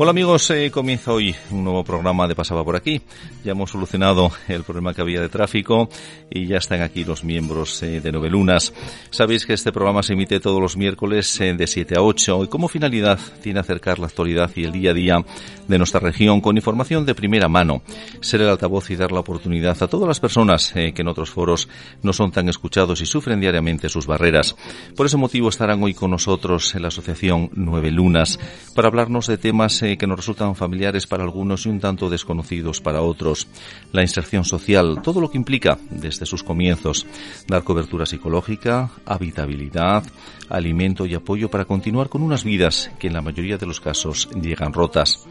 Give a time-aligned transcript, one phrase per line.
[0.00, 3.02] Hola amigos, eh, comienza hoy un nuevo programa de Pasaba por aquí.
[3.42, 5.88] Ya hemos solucionado el problema que había de tráfico
[6.30, 8.72] y ya están aquí los miembros eh, de Novelunas.
[9.10, 12.46] Sabéis que este programa se emite todos los miércoles eh, de 7 a 8 y
[12.46, 15.24] como finalidad tiene acercar la actualidad y el día a día
[15.66, 17.82] de nuestra región con información de primera mano,
[18.20, 21.68] ser el altavoz y dar la oportunidad a todas las personas que en otros foros
[22.04, 24.54] no son tan escuchados y sufren diariamente sus barreras.
[24.96, 28.38] Por ese motivo estarán hoy con nosotros en la Asociación Nueve Lunas
[28.76, 33.02] para hablarnos de temas que nos resultan familiares para algunos y un tanto desconocidos para
[33.02, 33.48] otros.
[33.92, 37.06] La inserción social, todo lo que implica desde sus comienzos,
[37.46, 40.04] dar cobertura psicológica, habitabilidad,
[40.48, 44.28] alimento y apoyo para continuar con unas vidas que en la mayoría de los casos
[44.40, 45.26] llegan rotas.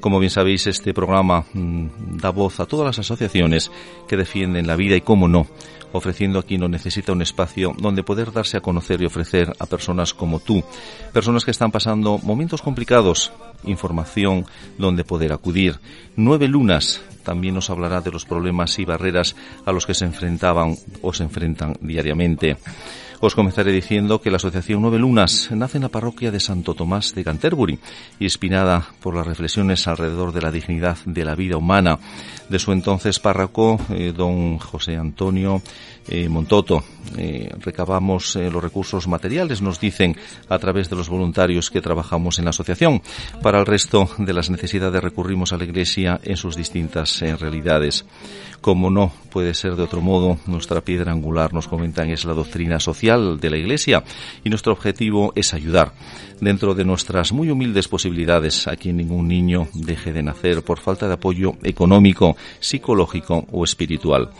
[0.00, 3.70] Como bien sabéis, este programa mm, da voz a todas las asociaciones
[4.08, 5.46] que defienden la vida y, cómo no,
[5.92, 9.66] ofreciendo a quien lo necesita un espacio donde poder darse a conocer y ofrecer a
[9.66, 10.64] personas como tú,
[11.12, 13.30] personas que están pasando momentos complicados,
[13.64, 14.46] información
[14.78, 15.78] donde poder acudir.
[16.16, 20.76] Nueve lunas también nos hablará de los problemas y barreras a los que se enfrentaban
[21.02, 22.56] o se enfrentan diariamente.
[23.22, 27.14] Os comenzaré diciendo que la Asociación Nueve Lunas nace en la parroquia de Santo Tomás
[27.14, 27.78] de Canterbury,
[28.18, 31.98] inspirada por las reflexiones alrededor de la dignidad de la vida humana
[32.48, 35.60] de su entonces párroco, eh, don José Antonio
[36.08, 36.82] eh, Montoto.
[37.18, 40.16] Eh, recabamos los recursos materiales, nos dicen,
[40.48, 43.02] a través de los voluntarios que trabajamos en la asociación.
[43.42, 48.06] Para el resto de las necesidades recurrimos a la Iglesia en sus distintas realidades.
[48.60, 52.80] Como no puede ser de otro modo, nuestra piedra angular, nos comentan, es la doctrina
[52.80, 54.04] social de la Iglesia
[54.44, 55.92] y nuestro objetivo es ayudar
[56.40, 61.08] dentro de nuestras muy humildes posibilidades a quien ningún niño deje de nacer por falta
[61.08, 64.30] de apoyo económico, psicológico o espiritual.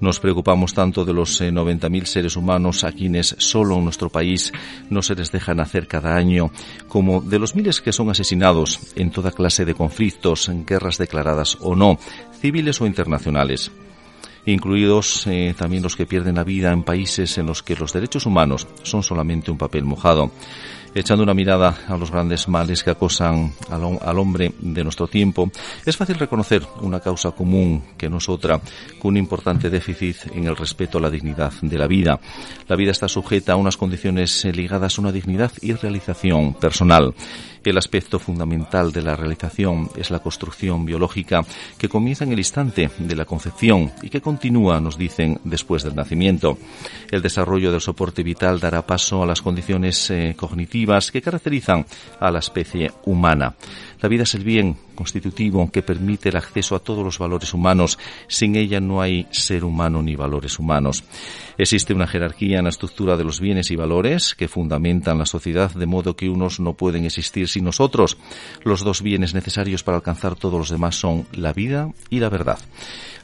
[0.00, 4.52] Nos preocupamos tanto de los 90.000 eh, seres humanos a quienes solo en nuestro país
[4.88, 6.50] no se les deja nacer cada año,
[6.88, 11.58] como de los miles que son asesinados en toda clase de conflictos, en guerras declaradas
[11.60, 11.98] o no,
[12.40, 13.72] civiles o internacionales
[14.46, 18.26] incluidos eh, también los que pierden la vida en países en los que los derechos
[18.26, 20.30] humanos son solamente un papel mojado
[20.94, 25.50] echando una mirada a los grandes males que acosan al, hombre de nuestro tiempo,
[25.84, 30.46] es fácil reconocer una causa común que no es otra que un importante déficit en
[30.46, 32.18] el respeto a la dignidad de la vida.
[32.68, 37.14] La vida está sujeta a unas condiciones ligadas a una dignidad y realización personal.
[37.62, 41.44] El aspecto fundamental de la realización es la construcción biológica
[41.76, 45.94] que comienza en el instante de la concepción y que continúa, nos dicen, después del
[45.94, 46.56] nacimiento.
[47.10, 51.84] El desarrollo del soporte vital dará paso a las condiciones eh, cognitivas que caracterizan
[52.18, 53.54] a la especie humana.
[54.00, 57.98] La vida es el bien constitutivo que permite el acceso a todos los valores humanos.
[58.28, 61.04] Sin ella no hay ser humano ni valores humanos.
[61.58, 65.70] Existe una jerarquía en la estructura de los bienes y valores que fundamentan la sociedad
[65.72, 68.16] de modo que unos no pueden existir sin nosotros.
[68.64, 72.58] Los dos bienes necesarios para alcanzar todos los demás son la vida y la verdad.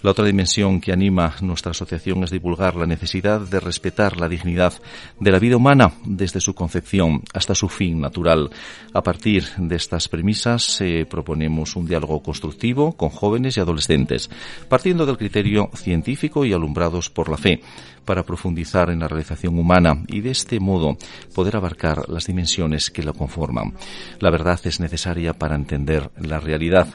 [0.03, 4.75] La otra dimensión que anima nuestra asociación es divulgar la necesidad de respetar la dignidad
[5.19, 8.51] de la vida humana desde su concepción hasta su fin natural.
[8.93, 14.31] A partir de estas premisas eh, proponemos un diálogo constructivo con jóvenes y adolescentes,
[14.69, 17.61] partiendo del criterio científico y alumbrados por la fe
[18.07, 20.97] para profundizar en la realización humana y de este modo
[21.35, 23.75] poder abarcar las dimensiones que la conforman.
[24.21, 26.89] La verdad es necesaria para entender la realidad.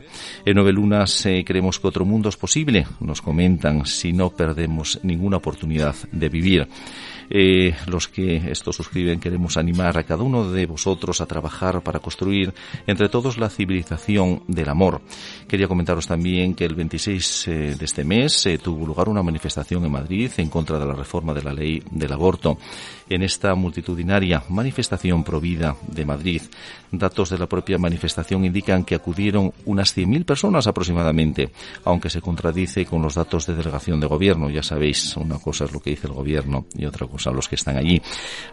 [0.45, 4.99] En Nueve Lunas eh, creemos que otro mundo es posible, nos comentan, si no perdemos
[5.03, 6.67] ninguna oportunidad de vivir.
[7.33, 11.99] Eh, los que esto suscriben queremos animar a cada uno de vosotros a trabajar para
[11.99, 12.53] construir
[12.85, 15.01] entre todos la civilización del amor.
[15.47, 19.85] Quería comentaros también que el 26 eh, de este mes eh, tuvo lugar una manifestación
[19.85, 22.57] en Madrid en contra de la reforma de la ley del aborto.
[23.11, 26.43] En esta multitudinaria manifestación provida de Madrid,
[26.93, 31.51] datos de la propia manifestación indican que acudieron unas 100.000 personas aproximadamente,
[31.83, 34.49] aunque se contradice con los datos de delegación de gobierno.
[34.49, 37.55] Ya sabéis, una cosa es lo que dice el gobierno y otra cosa los que
[37.55, 38.01] están allí.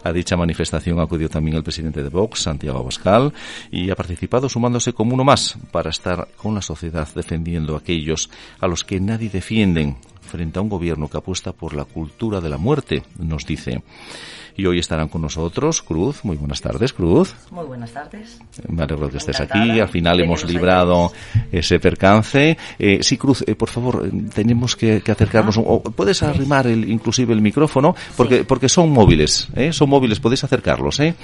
[0.03, 3.31] A dicha manifestación acudió también el presidente de Vox, Santiago Abascal,
[3.71, 8.29] y ha participado sumándose como uno más para estar con la sociedad defendiendo a aquellos
[8.59, 12.49] a los que nadie defienden frente a un gobierno que apuesta por la cultura de
[12.49, 13.81] la muerte, nos dice.
[14.59, 16.25] Y hoy estarán con nosotros Cruz.
[16.25, 17.33] Muy buenas tardes, Cruz.
[17.49, 18.39] Muy buenas tardes.
[18.67, 19.79] Me alegro que estés aquí.
[19.79, 21.13] Al final hemos librado
[21.49, 22.57] ese percance.
[22.77, 25.57] Eh, sí, Cruz, eh, por favor, tenemos que, acercarnos.
[25.59, 29.47] O puedes arrimar el, inclusive el micrófono, porque, porque son móviles.
[29.55, 29.71] ¿eh?
[29.71, 30.99] Son móviles, podéis acercarlos.
[30.99, 31.15] ¿eh?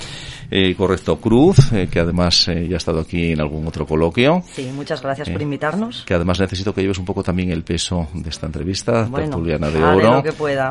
[0.49, 1.57] eh correcto, Cruz,
[1.91, 4.43] que además ya ha estado aquí en algún otro coloquio.
[4.53, 6.05] Sí, muchas gracias por invitarnos.
[6.05, 9.83] Que además necesito que lleves un poco también el peso de esta entrevista, tertuliana de
[9.83, 10.23] oro.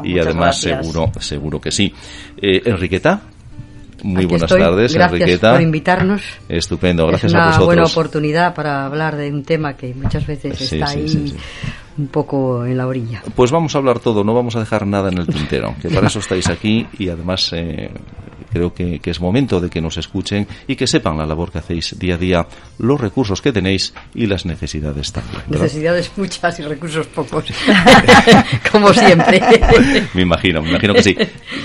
[0.02, 1.92] Y además seguro, seguro que sí.
[2.64, 3.22] Enriqueta.
[4.02, 5.52] Muy buenas tardes, gracias Enriqueta.
[5.52, 6.22] por invitarnos.
[6.48, 7.56] Estupendo, gracias a vosotros.
[7.56, 11.34] una buena oportunidad para hablar de un tema que muchas veces está ahí
[11.96, 13.22] un poco en la orilla.
[13.34, 16.08] Pues vamos a hablar todo, no vamos a dejar nada en el tintero, que para
[16.08, 17.90] eso estáis aquí y además eh,
[18.54, 21.98] creo que, es momento de que nos escuchen y que sepan la labor que hacéis
[21.98, 22.46] día a día,
[22.78, 25.42] los recursos que tenéis y las necesidades también.
[25.48, 27.46] Necesidades muchas y recursos pocos,
[28.72, 29.42] como siempre.
[30.14, 31.16] me imagino, me imagino que sí.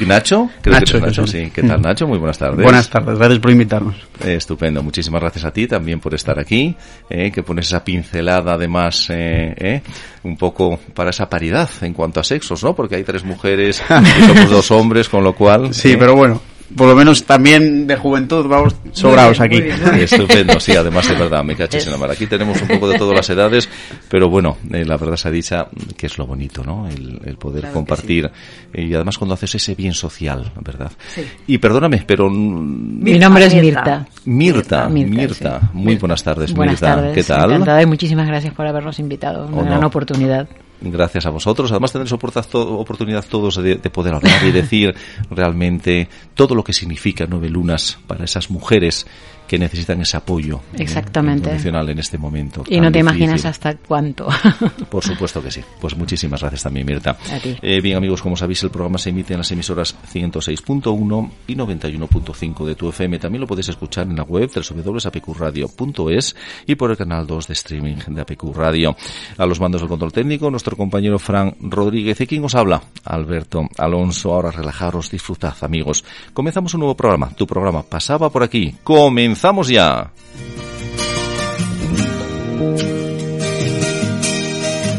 [0.07, 1.51] Nacho, creo Nacho, que Nacho, sí.
[1.53, 2.07] ¿Qué tal, Nacho?
[2.07, 2.63] Muy buenas tardes.
[2.63, 3.95] Buenas tardes, gracias por invitarnos.
[4.25, 6.75] estupendo, muchísimas gracias a ti también por estar aquí,
[7.07, 9.81] eh, que pones esa pincelada además, eh, eh,
[10.23, 12.75] un poco para esa paridad en cuanto a sexos, ¿no?
[12.75, 15.71] Porque hay tres mujeres y somos dos hombres, con lo cual...
[15.71, 16.41] Sí, pero bueno,
[16.75, 19.57] por lo menos también de juventud vamos sobrados aquí.
[19.99, 22.11] Estupendo, sí, además es verdad, me caches en la mar.
[22.11, 23.69] Aquí tenemos un poco de todas las edades,
[24.09, 25.67] pero bueno, eh, la verdad se ha dicha
[25.97, 26.87] que es lo bonito, ¿no?
[26.87, 28.29] El, poder compartir
[28.73, 30.91] y además cuando haces ese bien social, ¿verdad?
[31.07, 31.25] Sí.
[31.47, 32.29] Y perdóname, pero...
[32.29, 34.05] Mi nombre es Mirta.
[34.25, 36.95] Mirta, Mirta, muy buenas tardes, buenas Mirta.
[36.95, 37.51] Tardes, ¿Qué tal?
[37.51, 40.49] Encantada y muchísimas gracias por habernos invitado, una gran oportunidad
[40.81, 41.71] gracias a vosotros.
[41.71, 44.95] Además tendréis oportunidad todos de, poder hablar y decir
[45.29, 49.05] realmente todo lo que significa Nueve Lunas para esas mujeres
[49.49, 51.49] que necesitan ese apoyo Exactamente.
[51.49, 52.63] en este momento.
[52.67, 54.27] Y no te imaginas hasta cuánto.
[54.91, 55.61] Por supuesto que sí.
[55.81, 57.17] Pues muchísimas gracias también, Mirta.
[57.33, 57.57] A ti.
[57.59, 62.63] Eh, bien, amigos, como sabéis, el programa se emite en las emisoras 106.1 y 91.5
[62.63, 63.17] de tu FM.
[63.17, 66.35] También lo podéis escuchar en la web www.apqradio.es
[66.67, 68.95] y por el canal 2 de streaming de APQ Radio.
[69.35, 72.21] A los mandos del control técnico, nuestro compañero Fran Rodríguez.
[72.21, 72.83] ¿Y quién os habla?
[73.03, 74.31] Alberto Alonso.
[74.31, 76.05] Ahora relajaros, disfrutad, amigos.
[76.33, 77.31] Comenzamos un nuevo programa.
[77.31, 78.75] Tu programa pasaba por aquí.
[78.83, 80.11] Comenzamos comenzamos ya.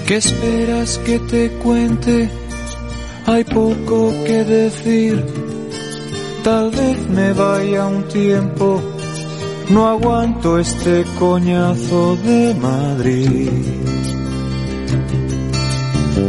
[0.06, 2.30] ¿Qué esperas que te cuente?
[3.26, 5.24] Hay poco que decir.
[6.42, 8.82] Tal vez me vaya un tiempo.
[9.68, 13.50] No aguanto este coñazo de Madrid.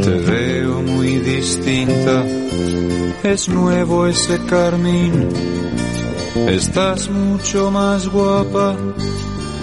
[0.03, 2.25] Te veo muy distinta.
[3.23, 5.29] Es nuevo ese carmín
[6.35, 8.75] Estás mucho más guapa.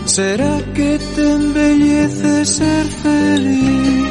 [0.05, 4.09] ¿Será que te embellece ser feliz?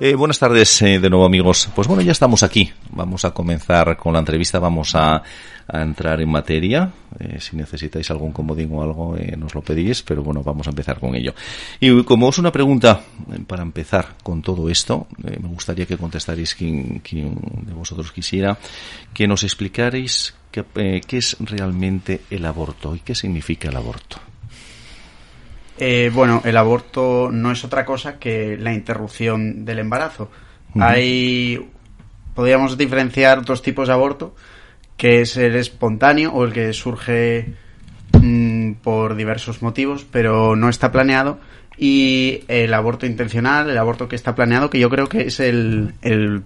[0.00, 1.68] Eh, buenas tardes eh, de nuevo amigos.
[1.74, 2.70] Pues bueno, ya estamos aquí.
[2.90, 4.58] Vamos a comenzar con la entrevista.
[4.58, 5.22] Vamos a,
[5.68, 6.90] a entrar en materia.
[7.18, 10.70] Eh, si necesitáis algún comodín o algo, eh, nos lo pedís, pero bueno, vamos a
[10.70, 11.34] empezar con ello.
[11.80, 16.54] Y como es una pregunta eh, para empezar con todo esto, me gustaría que contestarais
[16.54, 18.58] quien, quien, de vosotros quisiera,
[19.12, 20.64] que nos explicarais qué,
[21.06, 24.18] qué es realmente el aborto y qué significa el aborto.
[26.12, 30.30] bueno, el aborto no es otra cosa que la interrupción del embarazo.
[30.78, 31.68] Hay,
[32.34, 34.34] podríamos diferenciar dos tipos de aborto
[34.96, 37.54] que es el espontáneo o el que surge
[38.20, 41.38] mm, por diversos motivos, pero no está planeado.
[41.78, 45.94] Y el aborto intencional, el aborto que está planeado, que yo creo que es el,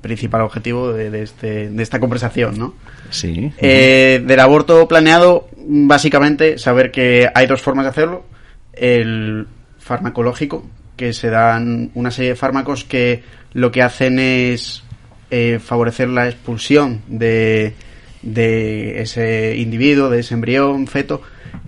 [0.00, 2.74] principal objetivo de, este, de esta conversación, ¿no?
[3.10, 3.52] Sí.
[3.58, 8.24] Eh, del aborto planeado, básicamente, saber que hay dos formas de hacerlo.
[8.72, 9.46] El
[9.78, 10.64] farmacológico,
[10.96, 14.84] que se dan una serie de fármacos que lo que hacen es
[15.30, 17.74] eh, favorecer la expulsión de,
[18.22, 21.22] de ese individuo, de ese embrión, feto,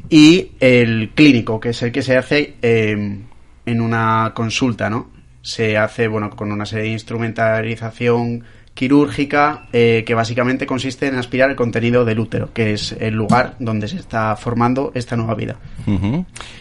[0.08, 3.24] y el clínico, que es el que se hace em,
[3.66, 5.10] en una consulta, ¿no?
[5.42, 8.44] Se hace, bueno, con una serie de instrumentalización
[8.78, 13.56] quirúrgica eh, que básicamente consiste en aspirar el contenido del útero, que es el lugar
[13.58, 15.56] donde se está formando esta nueva vida.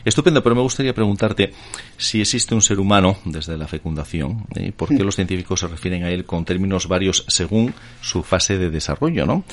[0.04, 1.54] Estupendo, pero me gustaría preguntarte
[1.96, 4.72] si existe un ser humano desde la fecundación, ¿eh?
[4.76, 5.06] ¿por qué mm.
[5.06, 7.72] los científicos se refieren a él con términos varios según
[8.02, 9.28] su fase de desarrollo?
[9.28, 9.44] ¿no?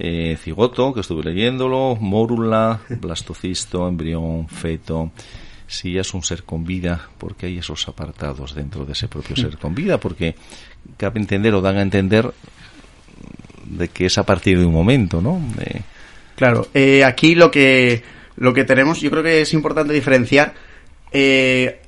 [0.00, 5.12] Eh, cigoto, que estuve leyéndolo, mórula, blastocisto, embrión, feto
[5.68, 9.36] si ya es un ser con vida, porque hay esos apartados dentro de ese propio
[9.36, 10.34] ser con vida, porque
[10.96, 12.32] cabe entender o dan a entender
[13.64, 15.40] de que es a partir de un momento, ¿no?
[16.34, 18.02] Claro, eh, aquí lo que,
[18.36, 20.54] lo que tenemos, yo creo que es importante diferenciar.
[21.12, 21.80] Eh,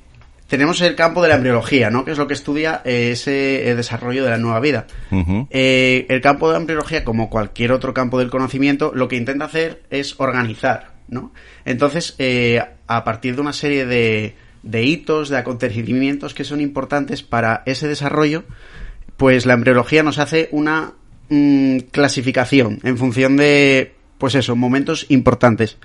[0.51, 2.03] tenemos el campo de la embriología, ¿no?
[2.03, 3.31] Que es lo que estudia eh, ese
[3.73, 4.85] desarrollo de la nueva vida.
[5.49, 9.45] Eh, el campo de la embriología, como cualquier otro campo del conocimiento, lo que intenta
[9.45, 11.31] hacer es organizar, ¿no?
[11.63, 12.61] Entonces, eh,
[12.97, 17.87] a partir de una serie de, de hitos, de acontecimientos que son importantes para ese
[17.87, 18.43] desarrollo,
[19.17, 20.93] pues la embriología nos hace una
[21.29, 25.77] mm, clasificación en función de, pues eso, momentos importantes.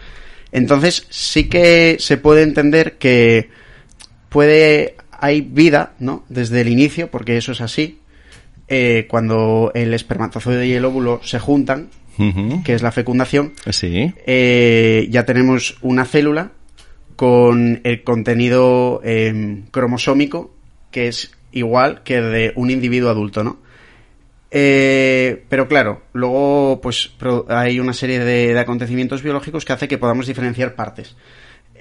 [0.52, 3.50] Entonces, sí que se puede entender que
[4.28, 6.24] puede hay vida, ¿no?
[6.28, 8.00] Desde el inicio, porque eso es así.
[8.68, 11.88] Eh, cuando el espermatozoide y el óvulo se juntan,
[12.64, 14.12] que es la fecundación, sí.
[14.26, 16.52] Eh, ya tenemos una célula
[17.16, 20.54] con el contenido em, cromosómico
[20.90, 23.58] que es igual que de un individuo adulto, ¿no?
[24.50, 27.12] Eh, pero claro, luego pues
[27.48, 31.16] hay una serie de, acontecimientos biológicos que hace que podamos diferenciar partes.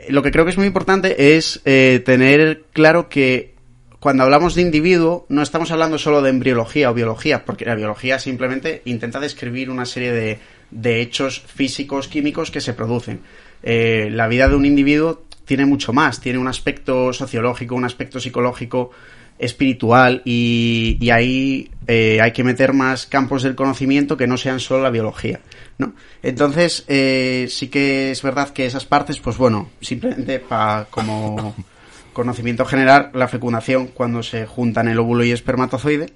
[0.10, 3.56] Lo que creo que es muy importante es eh, tener claro que
[4.00, 8.20] cuando hablamos de individuo no estamos hablando solo de embriología o biología, porque la biología
[8.20, 10.40] simplemente intenta describir una serie de,
[10.72, 13.22] de hechos físicos, químicos que se producen.
[13.64, 18.20] Eh, la vida de un individuo tiene mucho más, tiene un aspecto sociológico, un aspecto
[18.20, 18.92] psicológico,
[19.38, 24.84] espiritual y, ahí eh, hay que meter más campos del conocimiento que no sean solo
[24.84, 25.42] la biología,
[25.78, 25.94] ¿no?
[26.24, 31.54] Entonces, eh, sí que es verdad que esas partes, pues bueno, simplemente para como
[32.14, 36.14] conocimiento general, la fecundación cuando se juntan el óvulo y espermatozoide.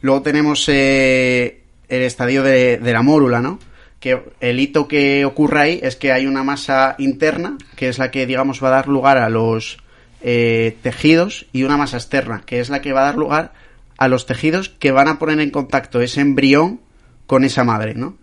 [0.00, 3.58] Luego tenemos eh, el estadio de, de la mórula, ¿no?
[4.00, 8.10] Que el hito que ocurre ahí es que hay una masa interna, que es la
[8.10, 9.78] que, digamos, va a dar lugar a los
[10.22, 13.52] eh, tejidos y una masa externa, que es la que va a dar lugar
[13.98, 16.80] a los tejidos que van a poner en contacto ese embrión
[17.26, 18.16] con esa madre, ¿no?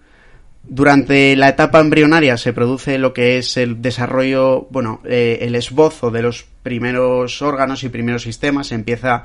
[0.64, 6.12] Durante la etapa embrionaria se produce lo que es el desarrollo, bueno, eh, el esbozo
[6.12, 9.24] de los primeros órganos y primeros sistemas, se empieza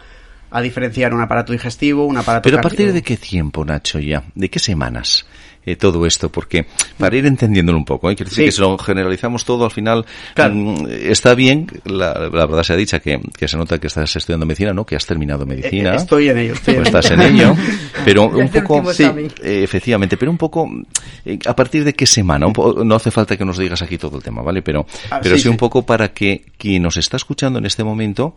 [0.52, 4.22] a diferenciar un aparato digestivo, un aparato Pero a partir de qué tiempo, Nacho, ya,
[4.34, 5.26] de qué semanas
[5.64, 6.66] eh, todo esto, porque
[6.98, 8.16] para ir entendiéndolo un poco, ¿eh?
[8.16, 10.04] quiero decir que si lo generalizamos todo, al final
[10.36, 14.44] mm, está bien, la, verdad se ha dicha que, que, se nota que estás estudiando
[14.44, 14.84] medicina, ¿no?
[14.84, 15.92] Que has terminado medicina.
[15.92, 16.54] Eh, estoy en ello.
[16.54, 17.54] Estoy estás en ello,
[18.04, 20.68] pero un poco, sí, eh, efectivamente, pero un poco,
[21.24, 24.16] eh, a partir de qué semana, un no hace falta que nos digas aquí todo
[24.16, 24.62] el tema, ¿vale?
[24.62, 27.84] Pero, ah, pero sí, sí un poco para que quien nos está escuchando en este
[27.84, 28.34] momento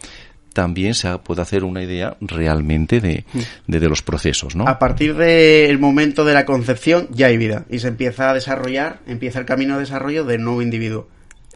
[0.55, 3.25] también se puede hacer una idea realmente de,
[3.67, 4.65] de, los procesos, ¿no?
[4.69, 8.99] A partir del momento de la concepción ya hay vida y se empieza a desarrollar,
[9.05, 11.09] empieza el camino de desarrollo del nuevo individuo.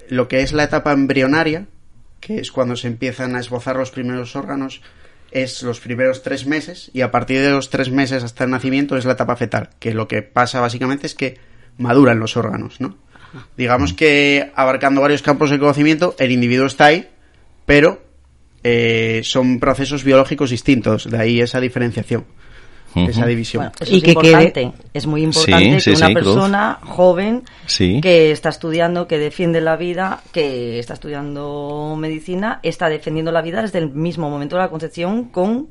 [0.09, 1.65] Lo que es la etapa embrionaria,
[2.19, 4.81] que es cuando se empiezan a esbozar los primeros órganos,
[5.31, 8.97] es los primeros tres meses y a partir de los tres meses hasta el nacimiento
[8.97, 11.37] es la etapa fetal, que lo que pasa básicamente es que
[11.77, 12.97] maduran los órganos, ¿no?
[13.55, 17.07] Digamos que abarcando varios campos de conocimiento, el individuo está ahí,
[17.65, 18.08] pero
[18.63, 22.25] eh, son procesos biológicos distintos, de ahí esa diferenciación.
[22.95, 23.71] Esa división.
[23.85, 24.71] y es que importante.
[24.93, 27.43] Es muy importante que una persona joven
[27.77, 33.61] que está estudiando, que defiende la vida, que está estudiando medicina, está defendiendo la vida
[33.61, 35.69] desde el mismo momento de la concepción con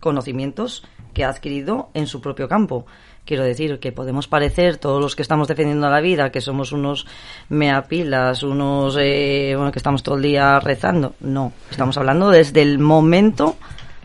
[0.00, 2.86] conocimientos que ha adquirido en su propio campo.
[3.26, 7.06] Quiero decir que podemos parecer, todos los que estamos defendiendo la vida, que somos unos
[7.48, 11.14] meapilas, unos eh, bueno, que estamos todo el día rezando.
[11.18, 13.56] No, estamos hablando desde el momento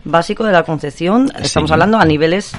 [0.02, 2.52] básico de la concepción, estamos hablando a niveles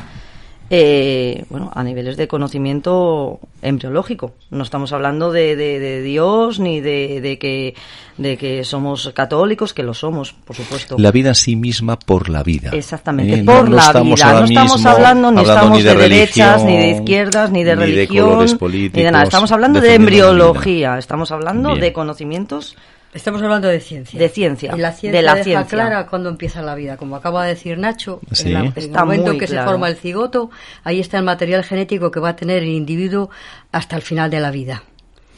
[0.69, 4.33] eh, bueno, a niveles de conocimiento embriológico.
[4.49, 7.75] No estamos hablando de, de, Dios ni de, de, que,
[8.17, 10.95] de que somos católicos, que lo somos, por supuesto.
[10.97, 12.71] La vida en sí misma por la vida.
[12.73, 14.33] Exactamente, eh, por la vida.
[14.39, 19.11] No estamos hablando ni estamos de, derechas, ni de izquierdas, ni de religión, ni de
[19.11, 19.23] nada.
[19.25, 22.75] Estamos hablando de embriología, estamos hablando de conocimientos
[23.13, 24.19] Estamos hablando de ciencia.
[24.19, 24.73] De ciencia.
[24.75, 25.67] Y la ciencia de la deja ciencia.
[25.67, 26.97] clara cuando empieza la vida.
[26.97, 30.49] Como acaba de decir Nacho, en, el momento en que se forma el cigoto,
[30.83, 33.29] ahí está el material genético que va a tener el individuo
[33.71, 34.83] hasta el final de la vida.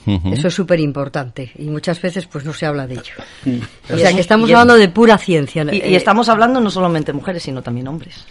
[0.06, 3.16] Eso es súper importante y muchas veces pues no se habla de ello.
[3.92, 5.66] O sea que estamos hablando de pura ciencia.
[5.72, 8.26] Y, y, estamos hablando no solamente mujeres, sino también hombres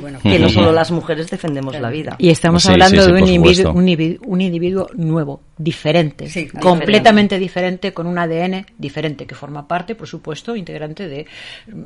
[0.00, 2.16] que no solo las mujeres defendemos la vida.
[2.18, 6.28] Y estamos hablando de un individuo, un individuo, nuevo, diferente,
[6.60, 7.92] completamente diferente.
[7.92, 11.26] con un ADN diferente, que forma parte, por supuesto, integrante de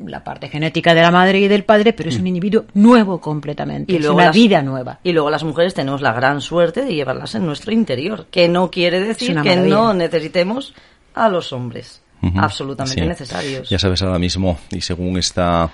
[0.06, 2.28] la parte genética de la madre y del padre, pero es un mm.
[2.28, 5.00] individuo nuevo completamente, y es una vida nueva.
[5.02, 8.70] Y luego las mujeres tenemos la gran suerte de llevarlas en nuestro interior, que no
[8.70, 10.74] quiere decir que no necesitemos
[11.14, 12.02] a los hombres.
[12.34, 13.68] Absolutamente necesarios.
[13.68, 15.70] Ya sabes ahora mismo, y según está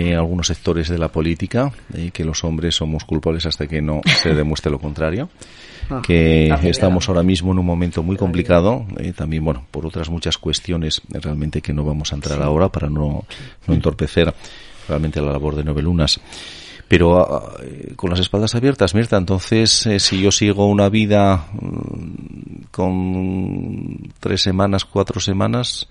[0.00, 1.72] en algunos sectores de la política,
[2.12, 5.28] que los hombres somos culpables hasta que no se demuestre lo contrario.
[5.88, 10.36] Ah, que estamos ahora mismo en un momento muy complicado, también, bueno, por otras muchas
[10.36, 13.24] cuestiones realmente que no vamos a entrar ahora para no,
[13.66, 14.34] no entorpecer
[14.88, 16.20] realmente la labor de Nueve Lunas.
[16.88, 21.46] Pero ah, eh, con las espaldas abiertas, Mirta, entonces eh, si yo sigo una vida
[21.52, 25.88] mm, con tres semanas, cuatro semanas,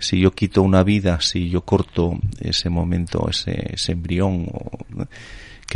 [0.00, 4.46] si yo quito una vida, si yo corto ese momento, ese, ese embrión,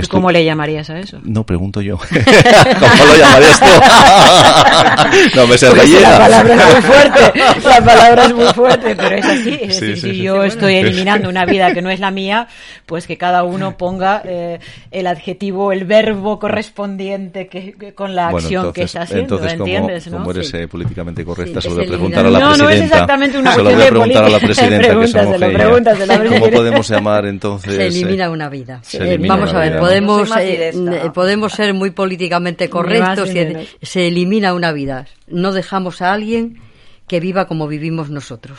[0.09, 1.21] ¿Cómo le llamarías a eso?
[1.23, 1.99] No, pregunto yo.
[2.09, 3.67] ¿Cómo lo llamarías tú?
[5.37, 7.33] no me se pues La palabra es muy fuerte,
[7.69, 9.59] la palabra es muy fuerte, pero es así.
[9.61, 12.49] Es decir, si yo estoy eliminando una vida que no es la mía,
[12.87, 14.59] pues que cada uno ponga eh,
[14.91, 20.09] el adjetivo, el verbo correspondiente que, con la acción que está haciendo, entonces, ¿entiendes?
[20.09, 22.59] Como, eres eh, políticamente correcta, se lo voy a preguntar a la presidenta.
[22.59, 25.35] No, no es exactamente una se lo voy a preguntar a la presidenta que somos
[26.29, 27.75] ¿Cómo podemos llamar entonces?
[27.75, 28.83] Se elimina una vida.
[29.29, 30.73] Vamos a ver, podemos, eh,
[31.12, 35.07] podemos ser muy políticamente correctos y se elimina una vida.
[35.26, 36.59] No dejamos a alguien
[37.07, 38.59] que viva como vivimos nosotros.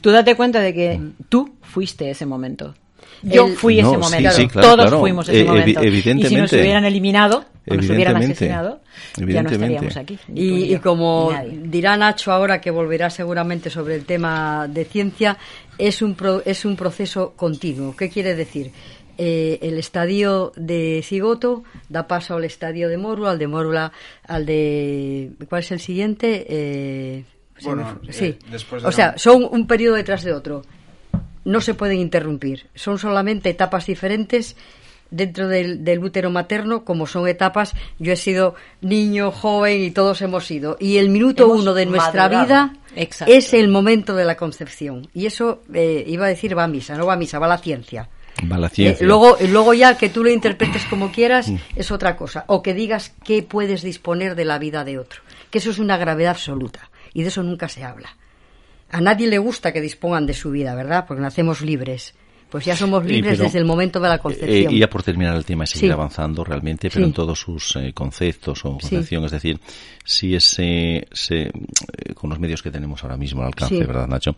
[0.00, 2.74] Tú date cuenta de que tú fuiste ese momento.
[3.22, 4.30] Yo fui ese momento.
[4.60, 5.80] Todos fuimos ese eh, momento.
[5.80, 6.26] Evidentemente.
[6.26, 8.80] Y si nos hubieran eliminado, o nos hubieran asesinado,
[9.16, 10.18] ya no estaríamos aquí.
[10.34, 11.32] Y, y como
[11.64, 15.38] dirá Nacho ahora, que volverá seguramente sobre el tema de ciencia,
[15.78, 17.94] es un, es un proceso continuo.
[17.96, 18.72] ¿Qué quiere decir?
[19.24, 23.92] Eh, el estadio de Cigoto da paso al estadio de Mórula, al de Mórula,
[24.26, 25.30] al de...
[25.48, 26.44] ¿Cuál es el siguiente?
[26.48, 27.24] Eh,
[27.62, 28.36] bueno, sí.
[28.50, 30.64] Eh, o sea, son un periodo detrás de otro.
[31.44, 32.66] No se pueden interrumpir.
[32.74, 34.56] Son solamente etapas diferentes
[35.12, 37.74] dentro del, útero materno, como son etapas.
[38.00, 40.76] Yo he sido niño, joven y todos hemos sido.
[40.80, 45.06] Y el minuto uno de nuestra vida es el momento de la concepción.
[45.14, 47.58] Y eso, iba a decir, va a misa, no va a misa, va a la
[47.58, 48.08] ciencia.
[48.76, 51.56] Eh, luego, luego ya que tú lo interpretes como quieras mm.
[51.76, 52.44] es otra cosa.
[52.48, 55.22] O que digas que puedes disponer de la vida de otro.
[55.50, 56.90] Que eso es una gravedad absoluta.
[57.14, 58.16] Y de eso nunca se habla.
[58.90, 61.04] A nadie le gusta que dispongan de su vida, ¿verdad?
[61.06, 62.14] Porque nacemos libres.
[62.50, 64.50] Pues ya somos libres desde el momento de la concepción.
[64.50, 67.76] Eh, y ya por terminar el tema y seguir avanzando realmente, pero en todos sus
[67.76, 69.58] eh, conceptos o concepción, es decir,
[70.04, 71.50] si ese, se,
[72.14, 74.36] con los medios que tenemos ahora mismo al alcance, ¿verdad, Nacho?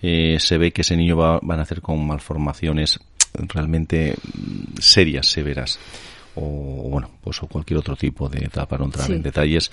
[0.00, 3.00] se ve que ese niño va, va a nacer con malformaciones
[3.48, 4.14] realmente
[4.78, 5.78] serias, severas
[6.36, 9.70] o bueno, pues o cualquier otro tipo de etapa, no entrar en detalles.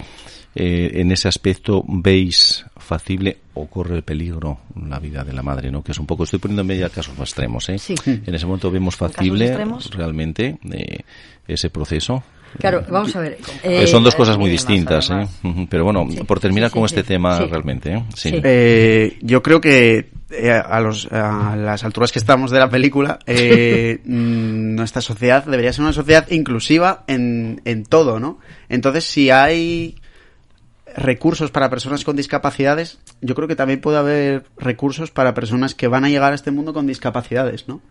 [0.56, 5.72] Eh, en ese aspecto veis factible o corre el peligro la vida de la madre,
[5.72, 5.84] ¿no?
[5.84, 7.78] Que es un poco, estoy poniendo ya casos más extremos, ¿eh?
[8.06, 9.58] En ese momento vemos factible
[9.92, 11.00] realmente eh,
[11.48, 12.24] ese proceso.
[12.60, 13.38] Claro, vamos a ver.
[13.64, 15.28] Eh, son dos cosas muy distintas, ¿eh?
[15.70, 19.18] Pero bueno, por terminar con este tema realmente, ¿eh?
[19.22, 24.00] yo creo que eh, a, los, a las alturas que estamos de la película, eh,
[24.06, 28.40] mm, nuestra sociedad debería ser una sociedad inclusiva en, en todo, ¿no?
[28.68, 29.96] Entonces, si hay
[30.96, 35.88] recursos para personas con discapacidades, yo creo que también puede haber recursos para personas que
[35.88, 37.82] van a llegar a este mundo con discapacidades, ¿no?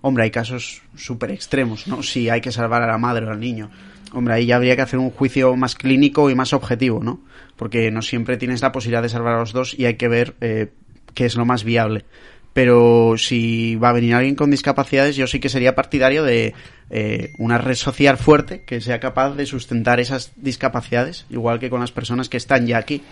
[0.00, 2.02] Hombre, hay casos súper extremos, ¿no?
[2.02, 3.70] Si hay que salvar a la madre o al niño.
[4.12, 7.20] Hombre, ahí ya habría que hacer un juicio más clínico y más objetivo, ¿no?
[7.56, 10.34] Porque no siempre tienes la posibilidad de salvar a los dos y hay que ver
[10.40, 10.72] eh,
[11.14, 12.04] que es lo más viable.
[12.52, 16.54] Pero si va a venir alguien con discapacidades, yo sí que sería partidario de
[16.90, 21.80] eh, una red social fuerte que sea capaz de sustentar esas discapacidades, igual que con
[21.80, 23.02] las personas que están ya aquí.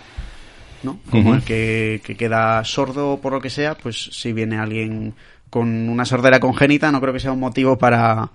[0.82, 0.98] ¿no?
[1.10, 5.14] Como el que, que queda sordo por lo que sea, pues si viene alguien
[5.50, 8.30] con una sordera congénita, no creo que sea un motivo para,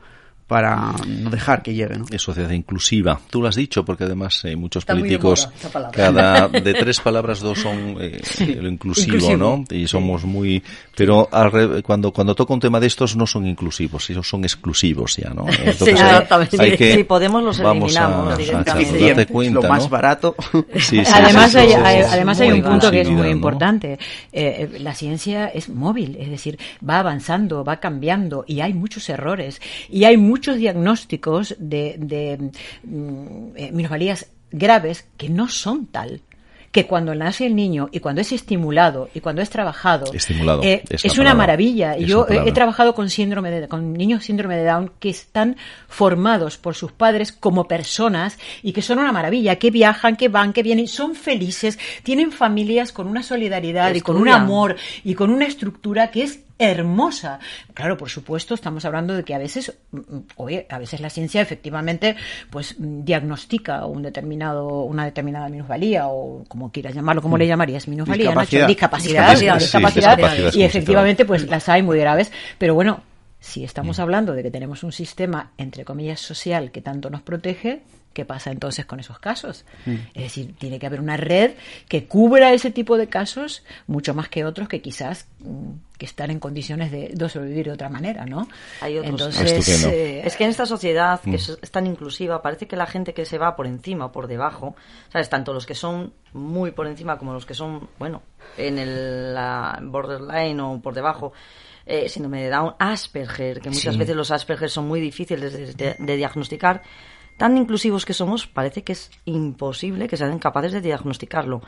[0.48, 1.98] para no dejar que llegue.
[1.98, 2.06] ¿no?
[2.12, 3.20] Es sociedad inclusiva.
[3.30, 5.50] Tú lo has dicho, porque además hay muchos políticos,
[5.92, 8.22] cada de tres palabras dos son eh,
[8.62, 9.64] lo inclusivo, ¿no?
[9.70, 10.62] Y somos muy...
[10.96, 11.28] Pero
[11.84, 15.46] cuando, cuando toca un tema de estos no son inclusivos, ellos son exclusivos ya, ¿no?
[15.78, 16.96] sí, exactamente.
[16.96, 19.26] si podemos los eliminamos directamente.
[19.26, 20.36] cuenta, lo más barato.
[21.14, 23.94] además, hay, además hay un punto que es muy importante.
[24.32, 29.10] Eh, eh, la ciencia es móvil, es decir, va avanzando, va cambiando y hay muchos
[29.10, 32.52] errores y hay muchos diagnósticos de, de
[32.84, 36.22] mm, eh, minusvalías graves que no son tal.
[36.72, 40.12] Que cuando nace el niño y cuando es estimulado y cuando es trabajado
[40.62, 41.96] eh, es, una maravilla.
[41.96, 45.56] Yo he, trabajado con síndrome de, con niños síndrome de Down que están
[45.88, 50.52] formados por sus padres como personas y que son una maravilla, que viajan, que van,
[50.52, 55.30] que vienen, son felices, tienen familias con una solidaridad y con un amor y con
[55.30, 57.40] una estructura que es hermosa.
[57.74, 61.10] Claro, por supuesto, estamos hablando de que a veces, mm, mm, oye, a veces la
[61.10, 62.16] ciencia efectivamente,
[62.50, 67.88] pues mm, diagnostica un determinado, una determinada minusvalía o como quieras llamarlo, como le llamarías
[67.88, 73.04] minusvalía, discapacidad, discapacidad, discapacidad, y efectivamente, pues las hay muy graves, pero bueno,
[73.46, 77.84] Si estamos hablando de que tenemos un sistema, entre comillas, social que tanto nos protege,
[78.16, 79.66] ¿Qué pasa entonces con esos casos?
[79.86, 79.96] Mm.
[80.14, 81.56] Es decir, tiene que haber una red
[81.90, 86.32] que cubra ese tipo de casos mucho más que otros que quizás mm, que están
[86.32, 88.48] en condiciones de, sobrevivir de otra manera, ¿no?
[88.80, 89.36] Hay otros.
[89.36, 91.34] Entonces, eh, es que en esta sociedad que mm.
[91.62, 94.78] es, tan inclusiva parece que la gente que se va por encima o por debajo,
[95.12, 98.24] sabes, tanto los que son muy por encima como los que son, bueno,
[98.58, 101.34] en el la borderline o por debajo.
[101.88, 106.82] Eh, síndrome de Down, Asperger, que muchas veces los Asperger son muy difíciles de diagnosticar,
[107.38, 111.62] tan inclusivos que somos, parece que es imposible que sean capaces de diagnosticarlo.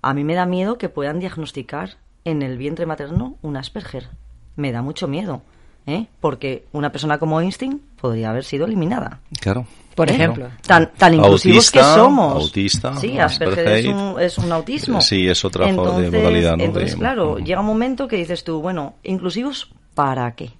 [0.00, 4.08] A mí me da miedo que puedan diagnosticar en el vientre materno un Asperger.
[4.56, 5.42] Me da mucho miedo,
[5.86, 6.06] ¿eh?
[6.20, 9.20] porque una persona como Einstein podría haber sido eliminada.
[9.40, 9.66] Claro.
[9.94, 10.48] Por ejemplo.
[10.66, 12.42] Tan, tan inclusivos que somos.
[12.42, 12.96] Autista.
[12.96, 15.00] Sí, Asperger es un, es un, autismo.
[15.00, 16.56] Sí, es otra de modalidad.
[16.56, 16.64] ¿no?
[16.64, 20.50] Entonces, claro, llega un momento que dices tú, bueno, ¿inclusivos para qué?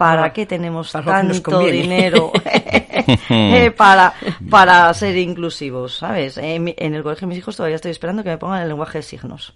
[0.00, 2.32] ¿Para qué tenemos tanto dinero
[3.28, 4.14] eh, para,
[4.50, 5.98] para ser inclusivos?
[5.98, 6.38] ¿Sabes?
[6.38, 8.96] En, en el colegio de mis hijos todavía estoy esperando que me pongan el lenguaje
[8.96, 9.52] de signos.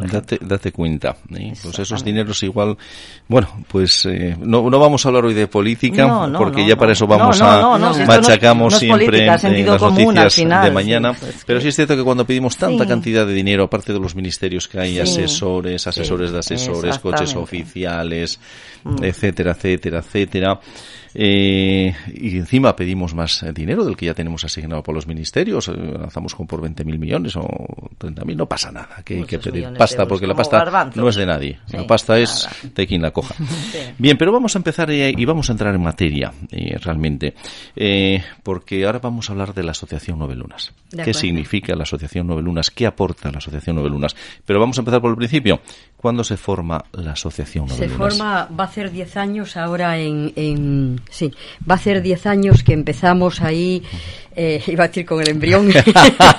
[0.00, 1.16] Date, date, cuenta.
[1.34, 1.52] ¿eh?
[1.62, 2.76] Pues esos dineros igual...
[3.28, 7.06] Bueno, pues eh, no, no vamos a hablar hoy de política, porque ya para eso
[7.06, 7.78] vamos a...
[8.06, 11.14] machacamos siempre las noticias de mañana.
[11.46, 14.68] pero sí es cierto que cuando pedimos tanta cantidad de dinero, aparte de los ministerios
[14.68, 18.38] que hay, asesores, asesores de asesores, coches oficiales,
[18.84, 19.04] mm.
[19.04, 20.60] etcétera, etcétera, etcétera
[21.14, 25.72] eh, y encima pedimos más dinero del que ya tenemos asignado por los ministerios, eh,
[25.72, 27.42] lanzamos como por 20.000 millones o
[27.98, 31.26] 30.000, no pasa nada, que hay que pedir pasta porque la pasta no es de
[31.26, 33.34] nadie, la pasta es de quien la coja.
[33.98, 37.34] Bien, pero vamos a empezar y vamos a entrar en materia eh, realmente,
[37.76, 40.72] eh, porque ahora vamos a hablar de la Asociación Nueve Lunas.
[41.04, 42.70] ¿Qué significa la Asociación Nueve Lunas?
[42.70, 44.14] ¿Qué aporta la Asociación Nueve Lunas?
[44.44, 45.60] Pero vamos a empezar por el principio.
[45.96, 50.32] ¿Cuándo se forma la Asociación Nueve Se forma, va a ser 10 años ahora en,
[50.36, 51.32] en sí,
[51.68, 53.82] va a ser 10 años que empezamos ahí,
[54.34, 55.70] eh, iba a decir con el embrión.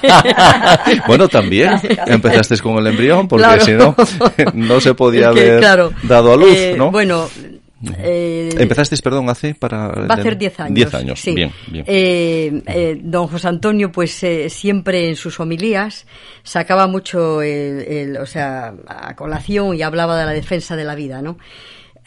[1.08, 1.73] bueno, también
[2.08, 3.95] empezaste con el embrión, porque si no,
[4.54, 5.62] no se podía haber
[6.04, 6.91] dado a luz, eh, ¿no?
[6.91, 7.28] Bueno,
[7.97, 9.88] eh, Empezasteis, perdón, hace para...
[9.88, 10.76] Va a hacer 10 años.
[10.76, 11.34] 10 años, sí.
[11.34, 11.84] bien, bien.
[11.88, 16.06] Eh, eh, don José Antonio, pues siempre en sus homilías
[16.43, 20.95] sacaba mucho, el, el, o sea, a colación y hablaba de la defensa de la
[20.95, 21.38] vida, ¿no?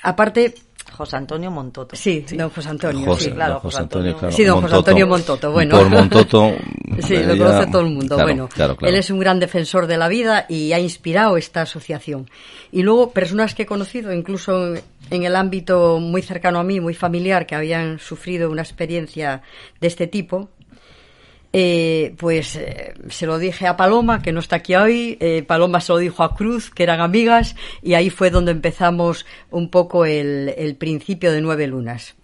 [0.03, 0.55] Aparte,
[0.97, 1.95] José Antonio Montoto.
[1.95, 3.17] Sí, don José Antonio.
[3.17, 5.53] sí, claro, José Antonio, Sí, don José Antonio Montoto.
[5.53, 5.79] Bueno.
[5.79, 6.53] Por Montoto.
[7.01, 8.17] sí, lo conoce todo el mundo.
[8.17, 8.49] bueno,
[8.81, 12.31] él es un gran defensor de la vida y ha inspirado esta asociación.
[12.73, 14.75] Y luego, personas que he conocido, incluso
[15.11, 19.43] en el ámbito muy cercano a mí, muy familiar, que habían sufrido una experiencia
[19.81, 20.49] de este tipo,
[21.59, 25.81] eh, pues eh, se lo dije a Paloma, que no está aquí hoy, eh, Paloma
[25.81, 30.05] se lo dijo a Cruz, que eran amigas, y ahí fue donde empezamos un poco
[30.05, 32.15] el, principio de Nueve Lunas.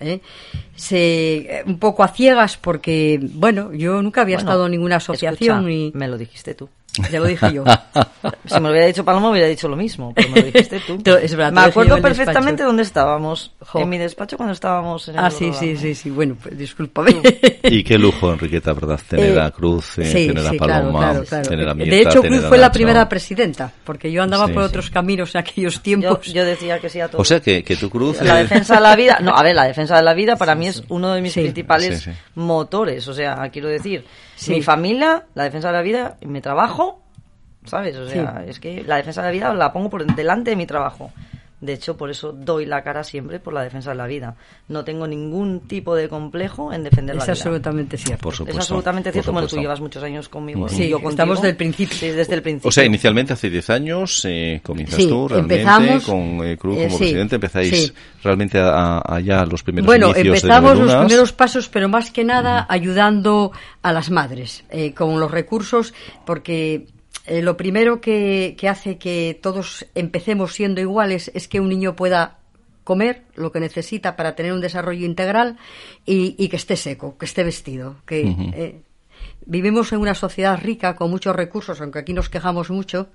[0.74, 5.70] Se, un poco a ciegas porque, bueno, yo nunca había estado en ninguna asociación.
[5.70, 5.92] y...
[5.94, 6.68] Me lo dijiste tú.
[7.11, 7.64] Ya lo dije yo.
[8.44, 10.98] si me lo hubiera dicho Paloma, hubiera dicho lo mismo, pero me lo dijiste tú.
[11.16, 13.52] es verdad, me acuerdo perfectamente dónde estábamos.
[13.74, 16.11] En mi despacho cuando estábamos en el Ah, sí, sí, sí, sí.
[16.11, 17.22] Bueno, pues discúlpame.
[17.62, 19.00] y qué lujo, Enriqueta, ¿verdad?
[19.08, 22.70] Tener a Cruz, eh, tener a Paloma, tener a Mirta, De hecho, Cruz fue la
[22.70, 26.26] primera presidenta, porque yo andaba por otros caminos en aquellos tiempos.
[26.32, 27.22] Yo, decía que sí a todo.
[27.22, 28.20] O sea, que, que tu Cruz...
[28.20, 29.18] La defensa de la vida...
[29.22, 32.09] No, a ver, la defensa de la vida para mí es uno de mis principales
[32.35, 33.07] motores.
[33.09, 34.05] O sea, quiero decir,
[34.48, 37.03] mi familia, la defensa de la vida, mi trabajo
[37.64, 37.96] ¿sabes?
[37.96, 40.66] O sea, es que la defensa de la vida la pongo por delante de mi
[40.66, 41.12] trabajo.
[41.62, 44.37] De hecho, por eso doy la cara siempre por la defensa de la vida.
[44.68, 47.33] No tengo ningún tipo de complejo en defender la vida.
[47.33, 48.25] Es absolutamente cierto.
[48.25, 49.33] Por supuesto, es absolutamente cierto.
[49.33, 50.68] Bueno, tú llevas muchos años conmigo.
[50.68, 52.14] Sí, yo estamos del principio.
[52.14, 52.68] desde el principio.
[52.68, 56.98] O sea, inicialmente hace 10 años eh, comienzas tú realmente con eh, Cruz como eh,
[56.98, 57.37] presidente.
[57.37, 63.53] Empezáis realmente allá los primeros bueno, empezamos los primeros pasos, pero más que nada ayudando
[63.83, 65.94] a las madres eh, con los recursos,
[66.25, 66.87] porque
[67.26, 72.38] eh, lo primero que, hace que todos empecemos siendo iguales es que un niño pueda
[72.85, 75.56] comer lo que necesita para tener un desarrollo integral
[76.04, 77.96] y, que esté seco, que esté vestido.
[78.06, 78.80] Que eh,
[79.46, 83.08] vivimos en una sociedad rica con muchos recursos, aunque aquí nos quejamos mucho.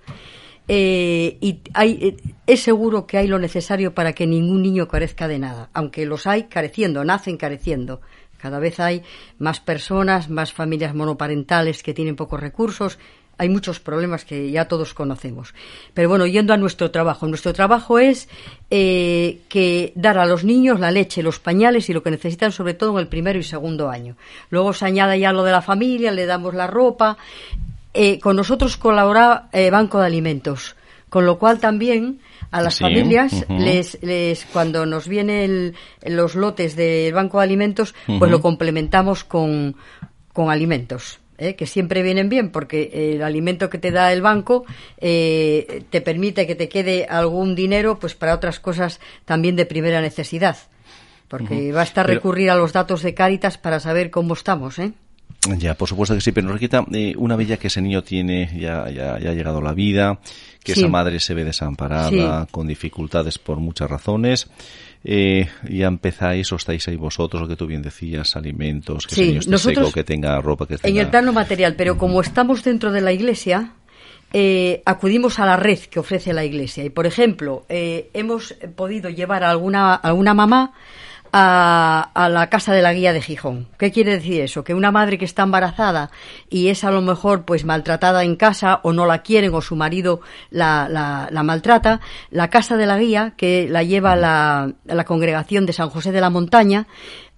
[0.69, 5.39] Eh, y hay, es seguro que hay lo necesario para que ningún niño carezca de
[5.39, 8.01] nada, aunque los hay careciendo, nacen careciendo.
[8.37, 9.01] Cada vez hay
[9.39, 12.99] más personas, más familias monoparentales que tienen pocos recursos
[13.37, 15.53] hay muchos problemas que ya todos conocemos.
[15.93, 17.27] Pero bueno, yendo a nuestro trabajo.
[17.27, 18.29] Nuestro trabajo es
[18.71, 22.73] eh, que dar a los niños la leche, los pañales y lo que necesitan sobre
[22.73, 24.15] todo en el primero y segundo año.
[24.49, 27.17] Luego se añade ya lo de la familia, le damos la ropa.
[27.93, 30.75] Eh, con nosotros colabora eh, Banco de Alimentos,
[31.09, 32.19] con lo cual también
[32.51, 35.73] a las familias, les, les, cuando nos vienen
[36.05, 39.75] los lotes del Banco de Alimentos, pues lo complementamos con,
[40.31, 41.19] con alimentos.
[41.37, 41.55] ¿Eh?
[41.55, 44.65] que siempre vienen bien porque el alimento que te da el banco
[44.97, 50.01] eh, te permite que te quede algún dinero pues para otras cosas también de primera
[50.01, 50.57] necesidad
[51.27, 54.93] porque basta recurrir a los datos de Cáritas para saber cómo estamos ¿eh?
[55.57, 58.49] Ya, por supuesto que sí, pero Enriqueta, eh, una vez ya que ese niño tiene,
[58.59, 60.19] ya, ya, ya ha llegado la vida,
[60.63, 64.47] que esa madre se ve desamparada, con dificultades por muchas razones,
[65.09, 69.89] eh, ya empezáis o estáis ahí vosotros, lo que tú bien decías, alimentos, que seco,
[69.93, 70.99] que tenga ropa, que tenga...
[70.99, 73.71] En el plano material, pero como estamos dentro de la iglesia,
[74.33, 76.83] eh, acudimos a la red que ofrece la iglesia.
[76.83, 80.73] Y, por ejemplo, eh, hemos podido llevar a alguna, a alguna mamá
[81.31, 83.67] a, la casa de la guía de Gijón.
[83.77, 84.63] ¿Qué quiere decir eso?
[84.63, 86.11] Que una madre que está embarazada
[86.49, 89.75] y es a lo mejor pues maltratada en casa o no la quieren o su
[89.75, 95.65] marido la, la, maltrata, la casa de la guía que la lleva la, la congregación
[95.65, 96.87] de San José de la Montaña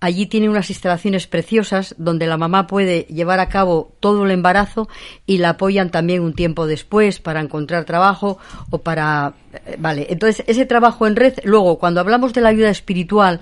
[0.01, 4.87] Allí tiene unas instalaciones preciosas donde la mamá puede llevar a cabo todo el embarazo
[5.25, 8.37] y la apoyan también un tiempo después para encontrar trabajo
[8.69, 9.33] o para...
[9.65, 13.41] Eh, vale, entonces ese trabajo en red, luego cuando hablamos de la ayuda espiritual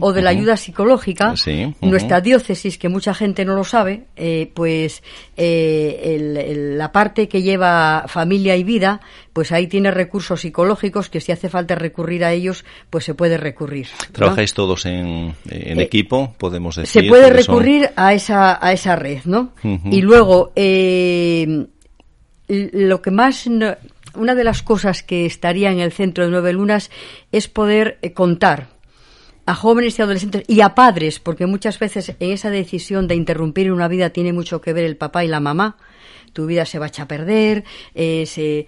[0.00, 1.34] o de la ayuda psicológica,
[1.80, 5.02] nuestra diócesis, que mucha gente no lo sabe, eh, pues
[5.36, 9.00] eh, la parte que lleva familia y vida,
[9.36, 13.36] pues ahí tiene recursos psicológicos que si hace falta recurrir a ellos, pues se puede
[13.36, 13.86] recurrir.
[14.10, 16.34] ¿Trabajáis todos en, en equipo?
[16.38, 17.02] podemos decir.
[17.02, 19.52] Se puede recurrir a, esa, a esa red, ¿no?
[19.90, 21.66] Y luego, eh,
[22.48, 23.46] lo que más...
[23.46, 26.90] una de las cosas que estaría en el centro de Nueve Lunas
[27.30, 28.68] es poder eh, contar
[29.44, 33.70] a jóvenes y adolescentes y a padres, porque muchas veces en esa decisión de interrumpir
[33.70, 35.76] una vida tiene mucho que ver el papá y la mamá.
[36.32, 38.66] Tu vida se va a echar a perder, eh, se,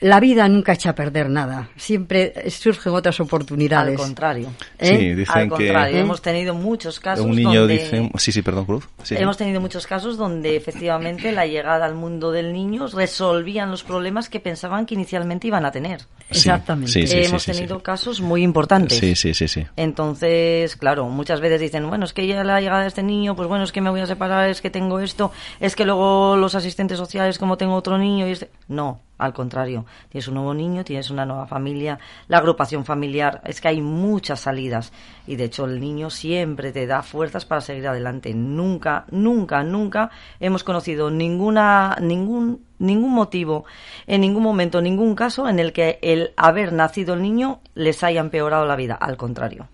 [0.00, 3.98] la vida nunca echa a perder nada, siempre surgen otras oportunidades.
[3.98, 4.52] Al contrario.
[4.78, 4.96] ¿Eh?
[4.96, 7.24] Sí, dicen Al contrario, que hemos tenido muchos casos.
[7.24, 8.10] Un niño dice.
[8.16, 8.88] Sí, sí, perdón, Cruz.
[9.10, 14.28] Hemos tenido muchos casos donde efectivamente la llegada al mundo del niño resolvían los problemas
[14.28, 16.02] que pensaban que inicialmente iban a tener.
[16.30, 17.24] Exactamente.
[17.24, 18.98] hemos tenido casos muy importantes.
[18.98, 19.66] Sí, sí, sí, sí.
[19.76, 23.48] Entonces, claro, muchas veces dicen, bueno, es que ya la llegada de este niño, pues
[23.48, 26.54] bueno, es que me voy a separar, es que tengo esto, es que luego los
[26.54, 28.50] asistentes sociales, como tengo otro niño, y este...
[28.68, 33.60] No, al contrario, tienes un nuevo niño, tienes una nueva familia, la agrupación familiar, es
[33.60, 34.92] que hay muchas salidas
[35.26, 38.32] y de hecho el niño siempre te da fuerzas para seguir adelante.
[38.32, 43.64] Nunca, nunca, nunca hemos conocido ninguna, ningún, ningún motivo,
[44.06, 48.20] en ningún momento, ningún caso en el que el haber nacido el niño les haya
[48.20, 49.68] empeorado la vida, al contrario.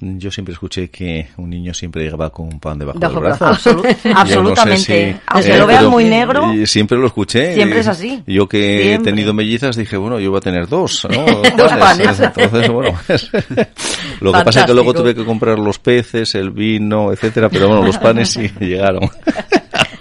[0.00, 3.46] Yo siempre escuché que un niño siempre llegaba con un pan debajo del brazo.
[4.14, 5.16] absolutamente.
[5.26, 6.52] Aunque lo vean muy negro.
[6.64, 7.54] Siempre lo escuché.
[7.54, 8.22] Siempre es así.
[8.26, 11.06] Yo que he tenido mellizas dije, bueno, yo voy a tener dos,
[11.56, 12.20] dos panes.
[12.20, 12.98] Entonces, bueno,
[14.20, 17.68] lo que pasa es que luego tuve que comprar los peces, el vino, etcétera, pero
[17.68, 19.08] bueno, los panes sí llegaron.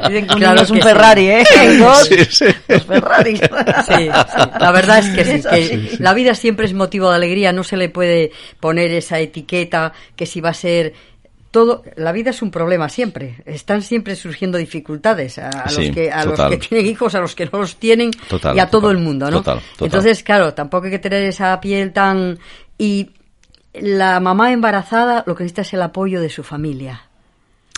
[0.08, 1.44] Dicen que claro, es un Ferrari, ¿eh?
[1.80, 2.46] Dos, sí, sí.
[2.68, 3.38] Ferrari.
[3.38, 4.10] Sí,
[4.60, 7.78] La verdad es que sí, que la vida siempre es motivo de alegría, no se
[7.78, 10.94] le puede poner esa etiqueta que si va a ser
[11.52, 13.42] todo, la vida es un problema siempre.
[13.46, 17.46] Están siempre surgiendo dificultades a, los que a los que tienen hijos, a los que
[17.46, 18.12] no los tienen
[18.54, 19.42] y a todo el mundo, ¿no?
[19.80, 22.38] Entonces, claro, tampoco hay que tener esa piel tan
[22.78, 23.12] y
[23.74, 27.04] la mamá embarazada lo que necesita es el apoyo de su familia.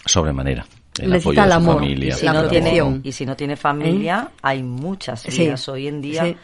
[0.06, 0.66] Sobremanera
[1.00, 2.10] el apoyo de su familia.
[2.10, 4.40] Y si, no tiene, y si no tiene familia, ¿Eh?
[4.42, 6.36] hay muchas vías hoy en día.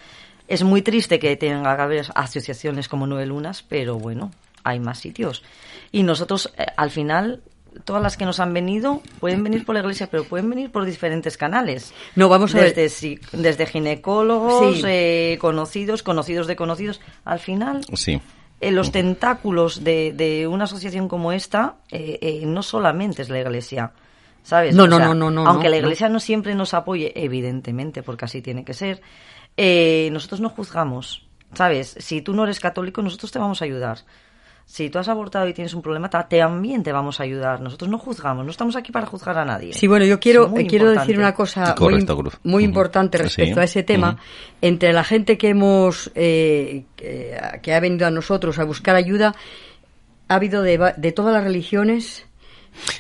[0.48, 4.32] Es muy triste que tenga que haber asociaciones como Nueve Lunas, pero bueno,
[4.64, 5.44] hay más sitios.
[5.92, 7.42] Y nosotros, eh, al final,
[7.86, 10.86] todas las que nos han venido pueden venir por la iglesia, pero pueden venir por
[10.86, 11.94] diferentes canales.
[12.16, 13.20] No, vamos a desde, ver.
[13.32, 17.00] Desde ginecólogos, eh, conocidos, conocidos de conocidos.
[17.24, 18.22] Al final, sí.
[18.62, 21.78] los tentáculos de, de, una asociación como esta
[22.44, 23.94] no solamente es la iglesia.
[24.44, 24.76] ¿Sabes?
[24.76, 26.20] No, no, no, no, no, Aunque la Iglesia no.
[26.20, 29.02] siempre nos apoye, evidentemente, porque así tiene que ser,
[29.58, 31.96] eh, nosotros no juzgamos, ¿sabes?
[32.00, 34.00] Si tú no eres católico, nosotros te vamos a ayudar.
[34.66, 37.60] Si tú has abortado y tienes un problema, también te vamos a ayudar.
[37.60, 39.74] Nosotros no juzgamos, no estamos aquí para juzgar a nadie.
[39.74, 41.76] Sí, bueno, yo quiero, quiero decir una cosa
[42.44, 44.18] muy, importante respecto a ese tema.
[44.62, 49.36] Entre la gente que hemos, eh, que, ha venido a nosotros a buscar ayuda,
[50.30, 52.26] ha habido de, de todas las religiones,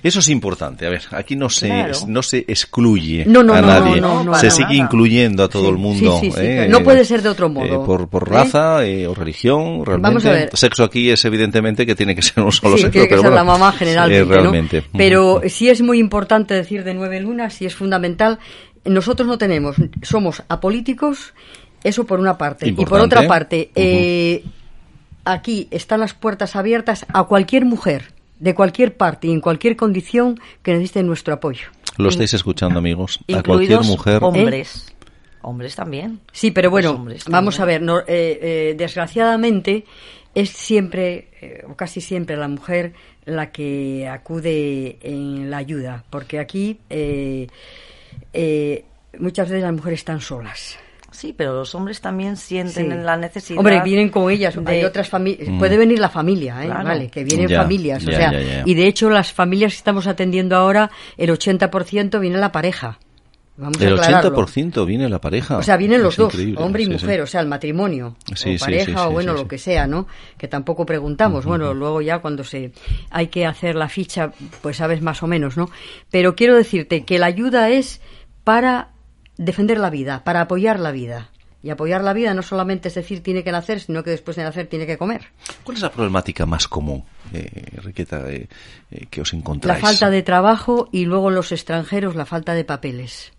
[0.01, 0.85] eso es importante.
[0.85, 4.01] A ver, aquí no se, no se excluye a nadie.
[4.39, 6.21] se sigue incluyendo a todo el mundo.
[6.37, 6.67] ¿eh?
[6.69, 7.85] no puede ser de otro eh, modo.
[7.85, 8.31] por, por ¿Eh?
[8.31, 10.49] raza o religión, realmente.
[10.53, 12.91] Sexo aquí es evidentemente que tiene que ser un solo sexo.
[12.91, 14.83] Tiene que ser la mamá generalmente.
[14.95, 18.39] Pero sí es muy importante decir de nueve lunas, sí es fundamental.
[18.85, 21.33] Nosotros no tenemos, somos apolíticos
[21.83, 22.69] Eso por una parte.
[22.69, 24.43] Y por otra parte, eh,
[25.25, 28.12] aquí están las puertas abiertas a cualquier mujer,
[28.43, 31.67] de cualquier parte y en cualquier condición que necesite nuestro apoyo.
[31.97, 33.19] Lo estáis escuchando, amigos.
[33.33, 34.19] A cualquier mujer.
[34.21, 34.93] Hombres.
[35.41, 36.19] Hombres también.
[36.33, 39.85] Sí, pero bueno, vamos a ver, eh, eh, desgraciadamente
[40.35, 42.91] es siempre, eh, o casi siempre, la mujer
[43.23, 46.79] la que acude en la ayuda, porque aquí
[49.19, 50.77] muchas veces las mujeres están solas.
[51.13, 53.59] Sí, pero los hombres también sienten la necesidad.
[53.59, 54.57] Hombre, vienen con ellas.
[54.65, 55.47] Hay otras familias.
[55.47, 55.59] Mm.
[55.59, 56.67] Puede venir la familia, ¿eh?
[56.67, 58.05] Vale, que vienen familias.
[58.05, 62.51] o sea, y de hecho, las familias que estamos atendiendo ahora, el 80% viene la
[62.51, 62.99] pareja.
[63.55, 65.57] Vamos el 80% viene la pareja.
[65.57, 69.11] O sea, vienen los dos, hombre y mujer, o sea, el matrimonio, o pareja o
[69.11, 70.07] bueno, lo que sea, ¿no?
[70.37, 71.45] Que tampoco preguntamos.
[71.45, 72.71] Bueno, luego ya cuando se
[73.11, 75.69] hay que hacer la ficha, pues sabes más o menos, ¿no?
[76.09, 78.01] Pero quiero decirte que la ayuda es
[78.43, 78.92] para
[79.37, 81.29] defender la vida, para apoyar la vida.
[81.63, 84.43] Y apoyar la vida no solamente es decir tiene que nacer, sino que después de
[84.43, 85.29] nacer tiene que comer.
[85.63, 88.49] ¿Cuál es la problemática más común, eh, Riqueta, eh,
[88.91, 89.81] eh, que os encontráis?
[89.81, 93.31] La falta de trabajo y luego los extranjeros la falta de papeles.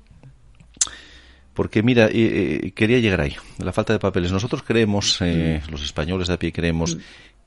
[1.53, 4.33] Porque mira, quería llegar ahí, la falta de papeles.
[4.33, 5.71] Nosotros creemos, mm.
[5.71, 7.01] los españoles de a pie creemos, mm.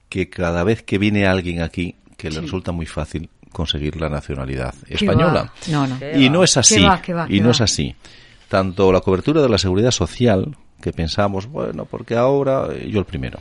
[0.08, 4.76] que cada vez que viene alguien aquí, que le resulta muy fácil conseguir la nacionalidad
[4.88, 5.52] española.
[6.16, 6.86] Y no es así.
[7.30, 7.96] y no es así
[8.48, 13.06] tanto la cobertura de la seguridad social, que pensamos, bueno, porque ahora, eh, yo el
[13.06, 13.40] primero,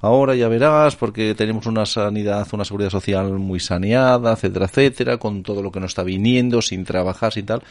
[0.00, 5.42] ahora ya verás, porque tenemos una sanidad, una seguridad social muy saneada, etcétera, etcétera, con
[5.42, 7.62] todo lo que nos está viniendo, sin trabajar, sin tal,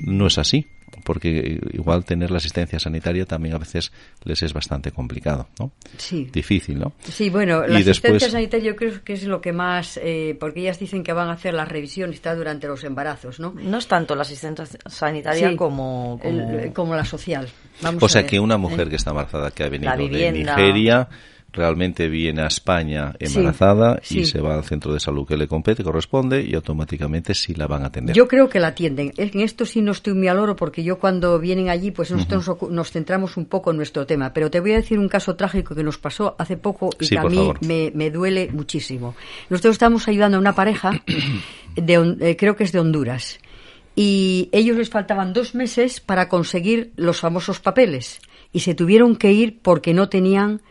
[0.00, 0.66] no es así
[1.04, 3.92] porque igual tener la asistencia sanitaria también a veces
[4.24, 5.72] les es bastante complicado, ¿no?
[5.96, 6.28] Sí.
[6.32, 6.92] Difícil, ¿no?
[7.04, 10.78] Sí, bueno, la asistencia sanitaria yo creo que es lo que más, eh, porque ellas
[10.78, 13.52] dicen que van a hacer las revisiones está durante los embarazos, ¿no?
[13.52, 16.20] No es tanto la asistencia sanitaria como,
[16.74, 16.94] como...
[16.94, 17.48] la social.
[17.80, 18.90] Vamos o sea que una mujer ¿eh?
[18.90, 21.08] que está embarazada, que ha venido de Nigeria
[21.52, 25.84] realmente viene a España embarazada y se va al centro de salud que le compete,
[25.84, 28.16] corresponde y automáticamente sí la van a atender.
[28.16, 29.12] Yo creo que la atienden.
[29.16, 32.70] En esto sí no estoy muy al oro porque yo cuando vienen allí pues nosotros
[32.70, 34.32] nos centramos un poco en nuestro tema.
[34.32, 37.18] Pero te voy a decir un caso trágico que nos pasó hace poco y que
[37.18, 39.14] a mí me, duele muchísimo.
[39.50, 41.02] Nosotros estamos ayudando a una pareja,
[41.76, 43.38] de, eh, creo que es de Honduras,
[43.94, 48.20] y ellos les faltaban dos meses para conseguir los famosos papeles
[48.52, 50.62] y se tuvieron que ir porque no tenían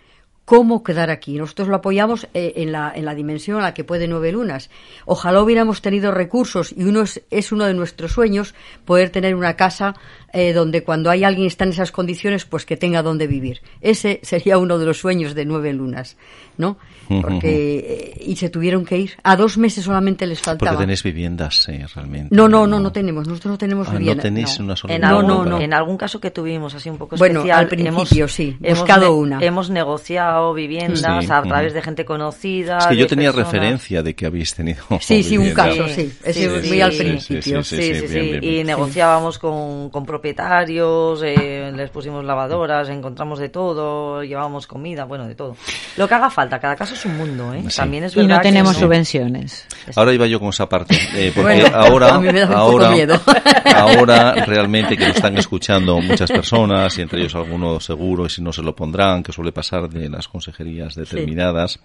[0.52, 1.38] cómo quedar aquí.
[1.38, 4.70] Nosotros lo apoyamos eh, en, la, en la dimensión a la que puede Nueve Lunas.
[5.06, 9.96] Ojalá hubiéramos tenido recursos y uno es, uno de nuestros sueños poder tener una casa
[10.34, 13.62] eh, donde cuando hay alguien que está en esas condiciones, pues que tenga donde vivir.
[13.82, 16.17] Ese sería uno de los sueños de Nueve Lunas,
[16.58, 16.78] ¿no?
[17.20, 19.12] porque eh, y se tuvieron que ir.
[19.24, 20.72] A dos meses solamente les faltaba.
[20.72, 22.34] Porque tenéis viviendas, realmente.
[22.34, 23.28] No, no, no, no tenemos.
[23.28, 24.17] Nosotros no tenemos ah, viviendas.
[24.17, 27.44] No tenéis una sola en algún, En algún caso que tuvimos así un poco bueno,
[27.52, 29.39] al principio sí, buscado una.
[29.41, 32.78] Hemos negociado viviendas a través de gente conocida.
[32.78, 34.84] Es que yo tenía referencia de que habéis tenido.
[35.02, 36.12] Sí, sí, un caso, sí.
[36.24, 37.63] Es muy al principio.
[37.63, 38.39] Sí, sí, sí.
[38.41, 45.26] Y negociábamos con, con propietarios, eh, les pusimos lavadoras, encontramos de todo, llevábamos comida, bueno,
[45.26, 45.56] de todo.
[45.98, 47.64] Lo que haga falta, cada caso es un mundo, ¿eh?
[47.76, 49.66] También es y no tenemos subvenciones.
[49.96, 52.10] Ahora iba yo con esa parte, eh, porque ahora,
[52.54, 52.92] ahora,
[53.76, 58.44] ahora realmente que lo están escuchando muchas personas y entre ellos algunos seguro y si
[58.44, 61.80] no se lo pondrán, que suele pasar de las consejerías determinadas.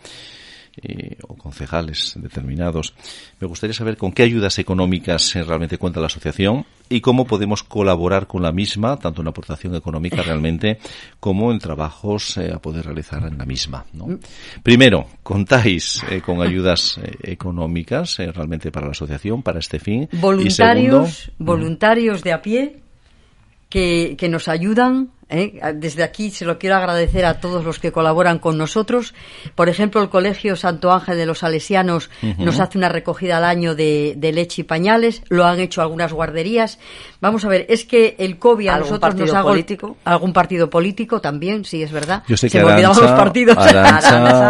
[0.82, 2.92] Eh, o concejales determinados.
[3.40, 8.26] Me gustaría saber con qué ayudas económicas realmente cuenta la asociación y cómo podemos colaborar
[8.26, 10.78] con la misma, tanto en aportación económica realmente
[11.18, 13.86] como en trabajos eh, a poder realizar en la misma.
[13.94, 14.18] ¿no?
[14.62, 20.10] Primero, contáis eh, con ayudas económicas realmente para la asociación, para este fin.
[20.12, 22.85] Voluntarios, voluntarios de a pie
[23.68, 25.60] que, que nos ayudan ¿eh?
[25.74, 29.14] Desde aquí se lo quiero agradecer a todos los que colaboran con nosotros.
[29.54, 33.74] Por ejemplo, el Colegio Santo Ángel de los Salesianos nos hace una recogida al año
[33.74, 35.22] de, leche y pañales.
[35.28, 36.78] Lo han hecho algunas guarderías.
[37.20, 39.96] Vamos a ver, es que el COVID a nosotros nos ha político?
[40.04, 42.22] algún partido político también, sí es verdad.
[42.28, 43.56] Yo sé que se los partidos.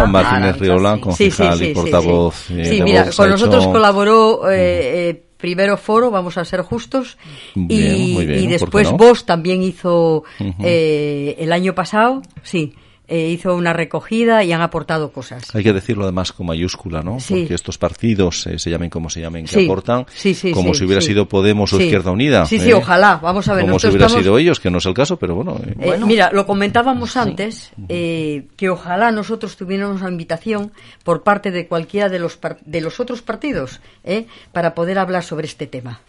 [0.08, 2.46] Martínez Riolán, concejal y portavoz.
[2.46, 7.18] Sí, mira, con nosotros colaboró eh, eh, primero foro, vamos a ser justos,
[7.54, 10.24] y, después vos también hizo
[10.62, 12.74] eh, el año pasado, sí,
[13.08, 15.54] eh, hizo una recogida y han aportado cosas.
[15.54, 17.18] Hay que decirlo además con mayúscula, ¿no?
[17.28, 20.06] Porque estos partidos, eh, se llamen como se llamen, que aportan,
[20.52, 22.46] como si hubiera sido Podemos o Izquierda Unida.
[22.46, 23.20] Sí, sí, ojalá.
[23.22, 23.64] Vamos a ver.
[23.64, 25.60] Como si hubiera sido ellos, que no es el caso, pero bueno.
[26.04, 30.72] Mira, lo comentábamos antes, que ojalá nosotros tuviéramos una invitación
[31.04, 33.80] por parte de cualquiera de los, de los otros partidos
[34.52, 36.00] para poder hablar sobre este tema.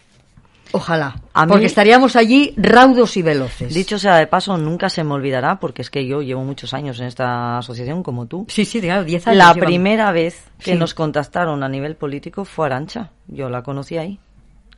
[0.72, 1.16] Ojalá,
[1.48, 3.72] porque estaríamos allí raudos y veloces.
[3.72, 7.00] Dicho sea de paso, nunca se me olvidará, porque es que yo llevo muchos años
[7.00, 8.46] en esta asociación como tú.
[8.48, 9.38] Sí, sí, claro, 10 años.
[9.38, 13.10] La primera vez que nos contactaron a nivel político fue Arancha.
[13.26, 14.18] Yo la conocí ahí.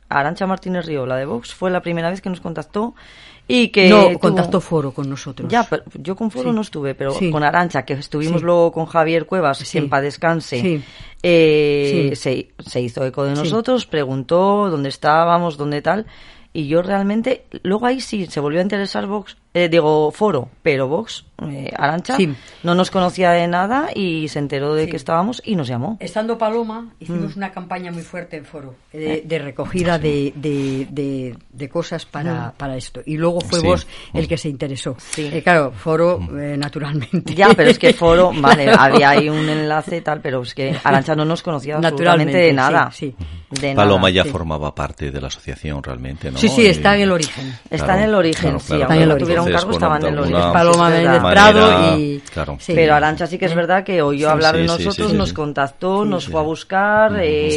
[0.07, 2.93] Arancha Martínez Río, la de Vox, fue la primera vez que nos contactó
[3.51, 5.51] y que no contactó Foro con nosotros.
[5.51, 9.75] Ya, yo con Foro no estuve, pero con Arancha, que estuvimos luego con Javier Cuevas,
[9.75, 10.81] en Pa Descanse,
[11.21, 16.05] eh, se, se hizo eco de nosotros, preguntó dónde estábamos, dónde tal,
[16.53, 20.87] y yo realmente, luego ahí sí, se volvió a interesar Vox, eh, digo, Foro, pero
[20.87, 22.17] Vox, eh, Arancha,
[22.63, 25.97] no nos conocía de nada y se enteró de que estábamos y nos llamó.
[25.99, 27.37] Estando Paloma, hicimos mm.
[27.37, 32.51] una campaña muy fuerte en Foro, eh, de, recogida de, de, de, cosas para, mm.
[32.55, 33.01] para esto.
[33.05, 34.95] Y luego fue vos el que se interesó.
[35.43, 36.57] claro, Foro, mm.
[36.57, 37.35] naturalmente.
[37.35, 40.77] Ya, pero es que Foro, vale, había ahí un enlace y tal, pero es que
[40.81, 42.89] Arancha no nos conocía naturalmente de nada.
[42.91, 43.13] Sí,
[43.75, 46.37] Paloma ya formaba parte de la asociación realmente, ¿no?
[46.37, 47.53] Sí, sí, está en el origen.
[47.69, 50.89] Está en el origen, sí, está en el origen un cargo estaban en los Paloma
[50.89, 52.21] Méndez Prado y...
[52.67, 56.39] Pero Arancha sí que es verdad que oyó hablar de nosotros, nos contactó, nos fue
[56.39, 57.51] a buscar, eh,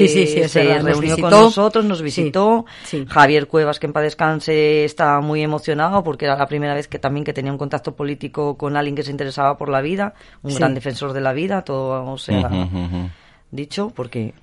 [0.49, 2.65] se reunió con nosotros, nos visitó.
[3.09, 6.99] Javier Cuevas, que en paz descanse, estaba muy emocionado porque era la primera vez que
[6.99, 10.55] también que tenía un contacto político con alguien que se interesaba por la vida, un
[10.55, 12.51] gran defensor de la vida, todo o sea,
[13.51, 14.35] dicho, porque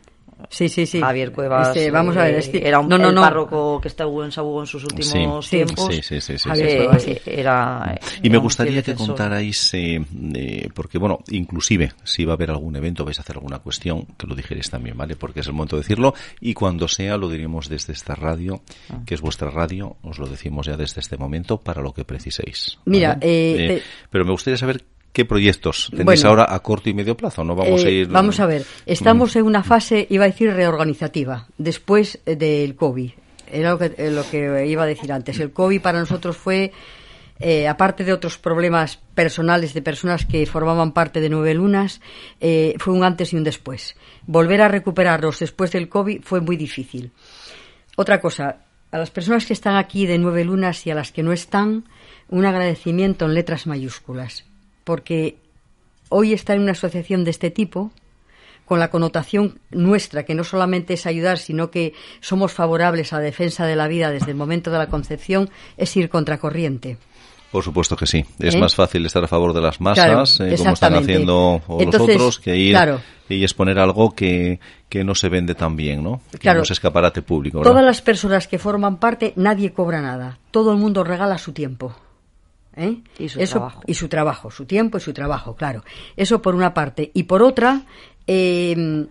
[0.50, 1.00] Sí, sí, sí.
[1.00, 1.70] Javier Cuevas.
[1.70, 4.68] Este, vamos a ver, este, era un no, no, párroco que estuvo en Sabugo en
[4.68, 5.88] sus últimos tiempos.
[5.94, 6.38] Sí, sí, sí.
[6.38, 10.02] sí, era, y me gustaría que contarais, eh,
[10.36, 14.06] eh, porque bueno, inclusive si va a haber algún evento, vais a hacer alguna cuestión,
[14.18, 15.16] que lo dijerais también, ¿vale?
[15.16, 19.02] Porque es el momento de decirlo y cuando sea lo diremos desde esta radio, ah.
[19.06, 22.80] que es vuestra radio, os lo decimos ya desde este momento para lo que preciséis.
[22.86, 24.84] Mira, eh, pero me gustaría saber
[25.14, 27.44] ¿Qué proyectos tenéis ahora a corto y medio plazo?
[27.44, 28.08] ¿No vamos a eh, ir?
[28.08, 28.66] Vamos a ver.
[28.86, 33.12] Estamos en una fase, iba a decir, reorganizativa, después del COVID.
[33.52, 35.38] Era lo que, eh, lo que iba a decir antes.
[35.40, 36.72] El COVID para nosotros fue,
[37.42, 42.00] eh, aparte de otros problemas personales de personas que formaban parte de Nueve Lunas,
[42.40, 43.98] fue un antes y un después.
[44.28, 47.12] Volver a recuperarlos después del COVID fue muy difícil.
[47.98, 48.60] Otra cosa,
[48.92, 51.84] a las personas que están aquí de Nueve Lunas y a las que no están,
[52.30, 54.46] un agradecimiento en letras mayúsculas
[54.84, 55.38] porque
[56.10, 57.92] hoy estar en una asociación de este tipo,
[58.66, 63.24] con la connotación nuestra, que no solamente es ayudar, sino que somos favorables a la
[63.24, 66.98] defensa de la vida desde el momento de la concepción, es ir contracorriente.
[67.52, 68.24] Por supuesto que sí.
[68.40, 68.60] Es ¿Eh?
[68.60, 72.56] más fácil estar a favor de las masas, eh, como están haciendo los otros, que
[72.56, 72.78] ir
[73.28, 74.60] y exponer algo que,
[75.04, 76.22] no se vende tan bien, ¿no?
[76.40, 77.62] Que no es escaparate público.
[77.62, 80.40] Todas las personas que forman parte, nadie cobra nada.
[80.52, 81.94] Todo el mundo regala su tiempo.
[82.76, 83.02] ¿Eh?
[83.20, 83.82] Y su trabajo.
[83.86, 85.84] Y su trabajo, su tiempo y su trabajo, claro.
[86.16, 87.12] Eso por una parte.
[87.14, 87.82] Y por otra,
[88.28, 89.08] em,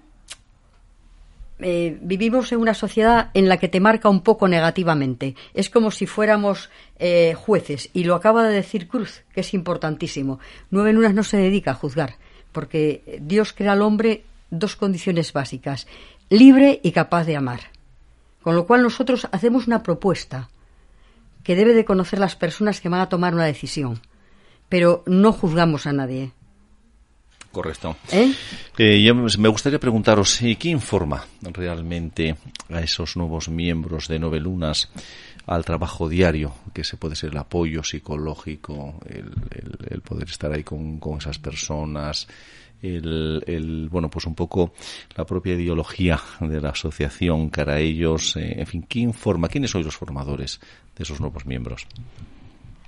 [1.59, 5.35] eh, vivimos en una sociedad en la que te marca un poco negativamente.
[5.53, 7.91] Es como si fuéramos eh, jueces.
[7.93, 10.41] Y lo acaba de decir Cruz, que es importantísimo.
[10.71, 12.15] Nueve lunas no se dedica a juzgar,
[12.53, 15.87] porque Dios crea al hombre dos condiciones básicas,
[16.31, 17.61] libre y capaz de amar.
[18.43, 20.49] Con lo cual nosotros hacemos una propuesta
[21.51, 24.01] que debe de conocer las personas que van a tomar una decisión,
[24.69, 26.31] pero no juzgamos a nadie.
[27.51, 27.97] Correcto.
[28.13, 28.33] ¿Eh?
[28.79, 32.37] Eh, me gustaría preguntaros, ¿qué informa realmente
[32.69, 34.91] a esos nuevos miembros de Novelunas
[35.45, 41.01] al trabajo diario, que se puede ser el apoyo psicológico, el, poder estar ahí con,
[41.01, 42.29] con esas personas,
[42.83, 44.73] el, bueno, pues un poco
[45.17, 49.71] la propia ideología de la asociación cara a ellos, eh, en fin, ¿quién forma, quiénes
[49.71, 50.61] son los formadores
[50.97, 51.87] de esos nuevos miembros?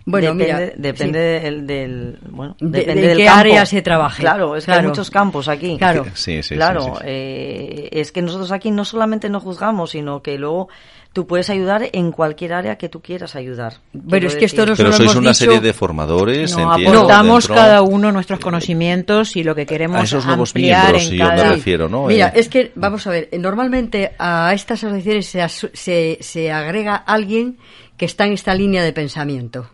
[0.04, 1.18] Bueno, depende, depende
[1.62, 4.22] del, bueno, depende de, qué área se trabaje.
[4.22, 5.78] Claro, es que hay muchos campos aquí.
[5.78, 10.38] Claro, sí, sí, claro, eh, es que nosotros aquí no solamente no juzgamos, sino que
[10.38, 10.68] luego
[11.12, 13.74] tú puedes ayudar en cualquier área que tú quieras ayudar.
[14.08, 18.12] Pero es que esto no Pero sois una serie de formadores, no, aportamos cada uno
[18.12, 22.06] nuestros conocimientos y lo que queremos a esos nuevos miembros, si yo me refiero, ¿no?
[22.06, 26.96] Mira, eh, es que, vamos a ver, normalmente a estas asociaciones se, se, se agrega
[26.96, 27.58] alguien
[27.96, 29.68] que está en esta línea de pensamiento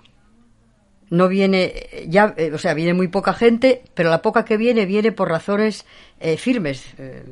[1.11, 4.87] no viene ya eh, o sea viene muy poca gente pero la poca que viene
[4.87, 5.87] viene por razones
[6.21, 7.25] eh, firmes eh,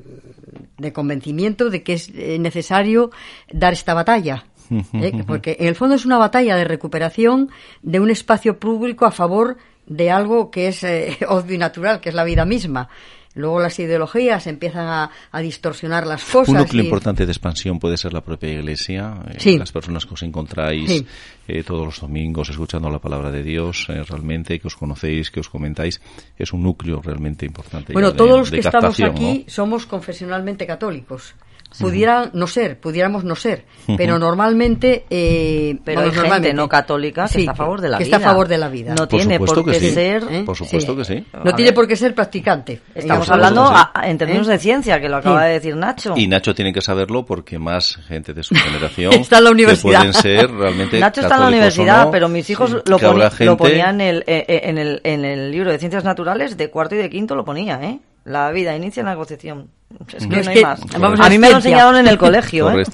[0.78, 3.10] de convencimiento de que es necesario
[3.52, 4.44] dar esta batalla
[5.26, 7.50] porque en el fondo es una batalla de recuperación
[7.82, 10.84] de un espacio público a favor de algo que es
[11.28, 12.88] obvio y natural que es la vida misma
[13.36, 16.48] Luego las ideologías empiezan a, distorsionar las cosas.
[16.48, 19.14] Un núcleo importante de expansión puede ser la propia Iglesia.
[19.38, 21.04] Eh, las personas que os encontráis
[21.46, 25.40] eh, todos los domingos escuchando la palabra de Dios, eh, realmente, que os conocéis, que
[25.40, 26.00] os comentáis,
[26.38, 27.92] es un núcleo realmente importante.
[27.92, 31.34] Bueno, todos los que estamos aquí somos confesionalmente católicos.
[31.78, 33.64] Pudieran no ser, pudiéramos no ser,
[33.96, 35.04] pero normalmente...
[35.10, 38.16] Eh, pero hay gente no católica que está a favor de la que vida.
[38.16, 38.94] está a favor de la vida.
[38.94, 40.24] No tiene por, qué ser...
[40.30, 40.42] ¿eh?
[40.44, 41.24] Por supuesto que sí.
[41.44, 42.80] No tiene por qué ser practicante.
[42.94, 43.72] Estamos hablando
[44.02, 44.52] en términos ¿Eh?
[44.52, 46.14] de ciencia, que lo acaba de decir Nacho.
[46.16, 49.12] Y Nacho tiene que saberlo porque más gente de su generación...
[49.14, 49.98] está en la universidad.
[49.98, 54.24] pueden ser realmente Nacho está en la universidad, pero mis hijos lo, ponían en el,
[54.26, 57.80] en, el, en el libro de ciencias naturales de cuarto y de quinto lo ponía,
[57.82, 58.00] ¿eh?
[58.26, 59.70] La vida inicia en la concepción.
[60.12, 60.80] Es que no, hay más.
[61.20, 62.68] a, mí me lo enseñaron en el colegio.
[62.72, 62.84] ¿eh?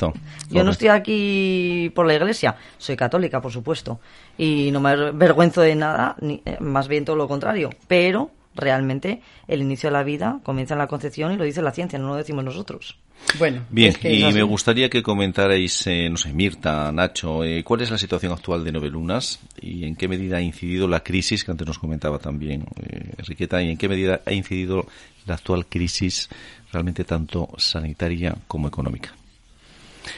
[0.51, 2.55] Yo no estoy aquí por la iglesia.
[2.77, 3.99] Soy católica, por supuesto.
[4.37, 7.71] Y no me avergüenzo de nada, ni, eh, más bien todo lo contrario.
[7.89, 11.73] Pero realmente el inicio de la vida comienza en la concepción y lo dice la
[11.73, 12.99] ciencia, no lo decimos nosotros.
[13.39, 17.91] Bueno, bien, y me gustaría que comentarais, eh, no sé, Mirta, Nacho, eh, ¿cuál es
[17.91, 21.67] la situación actual de Novelunas y en qué medida ha incidido la crisis, que antes
[21.67, 24.87] nos comentaba también eh, Enriqueta, y en qué medida ha incidido
[25.27, 26.29] la actual crisis
[26.73, 29.15] realmente tanto sanitaria como económica?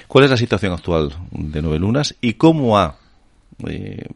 [0.09, 2.97] ¿Cuál es la situación actual de Novelunas y cómo ha
[3.67, 4.07] eh,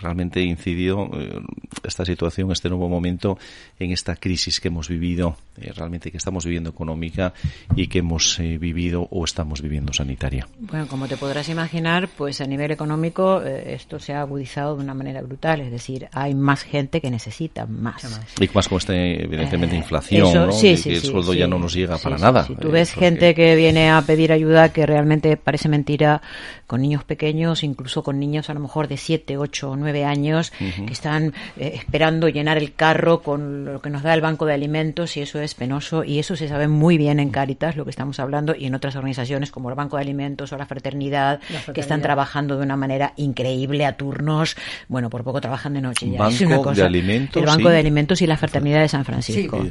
[0.00, 1.40] realmente incidió eh,
[1.86, 3.38] esta situación, este nuevo momento
[3.78, 7.32] en esta crisis que hemos vivido, eh, realmente que estamos viviendo económica
[7.76, 10.46] y que hemos eh, vivido o estamos viviendo sanitaria.
[10.58, 14.94] Bueno, como te podrás imaginar, pues a nivel económico esto se ha agudizado de una
[14.94, 18.04] manera brutal, es decir, hay más gente que necesita más.
[18.40, 20.58] Y más con esta, evidentemente, inflación, ¿no?
[20.58, 22.44] que el sueldo ya no nos llega para nada.
[22.44, 26.22] Si tú ves gente que viene a pedir ayuda que realmente parece mentira,
[26.66, 30.52] con niños pequeños, incluso con niños a lo mejor de 7, 8 o 9 años,
[30.58, 34.54] que están eh, esperando llenar el carro con lo que nos da el Banco de
[34.54, 37.90] Alimentos y eso es penoso y eso se sabe muy bien en Cáritas, lo que
[37.90, 41.40] estamos hablando, y en otras organizaciones como el Banco de Alimentos o la Fraternidad,
[41.72, 44.56] que están trabajando de una manera increíble a turnos.
[44.88, 46.10] Bueno, por poco trabajan de noche.
[46.10, 46.18] Ya.
[46.18, 47.36] Banco de Alimentos.
[47.42, 49.62] El Banco de Alimentos y la Fraternidad de San Francisco.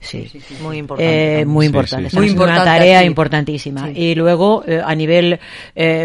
[0.00, 0.30] Sí,
[0.62, 1.40] muy importante.
[1.40, 2.16] Eh, muy importante.
[2.16, 2.62] Muy importante.
[2.62, 3.90] Una tarea importantísima.
[3.90, 5.38] Y luego, eh, a nivel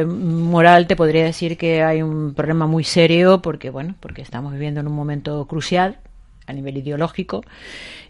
[0.06, 4.80] moral, te podría decir que hay un problema muy serio porque, bueno, porque estamos viviendo
[4.80, 5.98] en un momento crucial
[6.46, 7.44] a nivel ideológico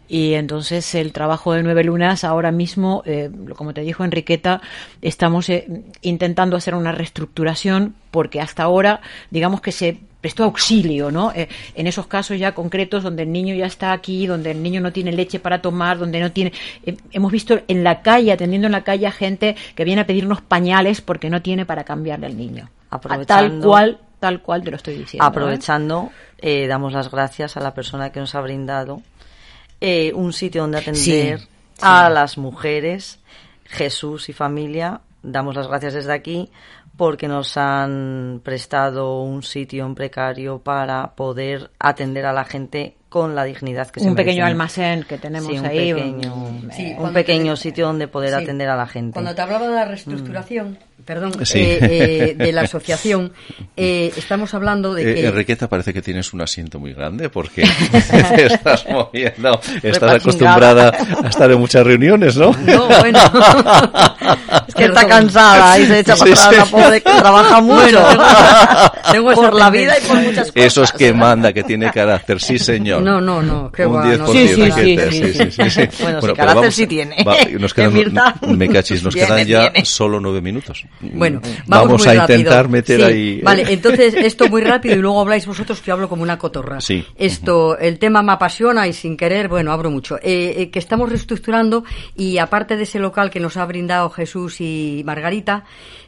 [0.08, 4.62] y entonces el trabajo de Nueve Lunas ahora mismo, eh, como te dijo Enriqueta,
[5.02, 5.66] estamos eh,
[6.02, 9.02] intentando hacer una reestructuración porque hasta ahora,
[9.32, 11.32] digamos que se prestó auxilio, ¿no?
[11.34, 14.82] Eh, en esos casos ya concretos donde el niño ya está aquí, donde el niño
[14.82, 16.54] no tiene leche para tomar, donde no tiene...
[17.12, 20.42] hemos visto en la calle, atendiendo en la calle a gente que viene a pedirnos
[20.42, 22.70] pañales porque no tiene para cambiarle al niño.
[23.26, 25.26] Tal cual tal cual te lo estoy diciendo.
[25.26, 25.28] ¿eh?
[25.28, 29.02] Aprovechando, eh, damos las gracias a la persona que nos ha brindado
[29.82, 31.42] eh, un sitio donde atender
[31.82, 33.20] a las mujeres,
[33.66, 35.02] Jesús y familia.
[35.24, 36.50] Damos las gracias desde aquí
[36.96, 43.36] porque nos han prestado un sitio en precario para poder atender a la gente con
[43.36, 45.94] la dignidad que se Un pequeño almacén que tenemos un ahí.
[45.94, 49.14] Pequeño, un, pequeño sitio donde poder atender a la gente.
[49.16, 53.34] Cuando te hablaba de la reestructuración, perdón, eh, eh, de la asociación,
[53.76, 55.26] eh, estamos hablando de que...
[55.26, 60.92] Enriqueta, parece que tienes un asiento muy grande porque te estás moviendo, estás acostumbrada
[61.24, 62.52] a estar en muchas reuniones, ¿no?
[62.66, 63.20] No, bueno,
[64.68, 68.00] es que está cansada y se echa para atrás la pobre que trabaja mucho.
[69.12, 70.66] tengo, por la vida y por muchas cosas.
[70.66, 73.02] Eso es que manda, que tiene carácter, sí señor.
[73.02, 76.56] No, no, no, qué un 10% sí, sí, sí, sí, sí, sí, Bueno, bueno carácter
[76.56, 77.24] vamos, sí tiene.
[77.24, 77.94] Va, nos quedan,
[78.58, 80.86] me cachis, nos quedan ya solo nueve minutos.
[81.02, 83.42] Bueno, vamos, a intentar meter ahí.
[83.42, 86.80] Vale, entonces esto muy rápido y luego habláis vosotros que yo hablo como una cotorra.
[86.82, 87.06] Sí.
[87.18, 90.18] Esto, el tema me apasiona y sin querer, bueno, abro mucho.
[90.18, 91.84] Eh, eh, que estamos reestructurando
[92.16, 95.66] y aparte de ese local que nos ha brindado Jesús y Margarita,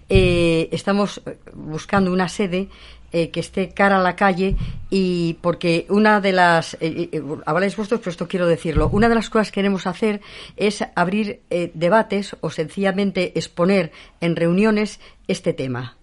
[0.08, 1.22] eh, estamos
[1.54, 2.70] buscando una sede
[3.16, 4.58] eh, que esté cara a la calle
[4.90, 9.16] y porque una de las, eh, eh habláis vosotros, pero esto quiero decirlo, una de
[9.16, 10.20] las cosas que queremos hacer
[10.58, 15.00] es abrir eh, debates o sencillamente exponer en reuniones
[15.30, 15.96] este tema.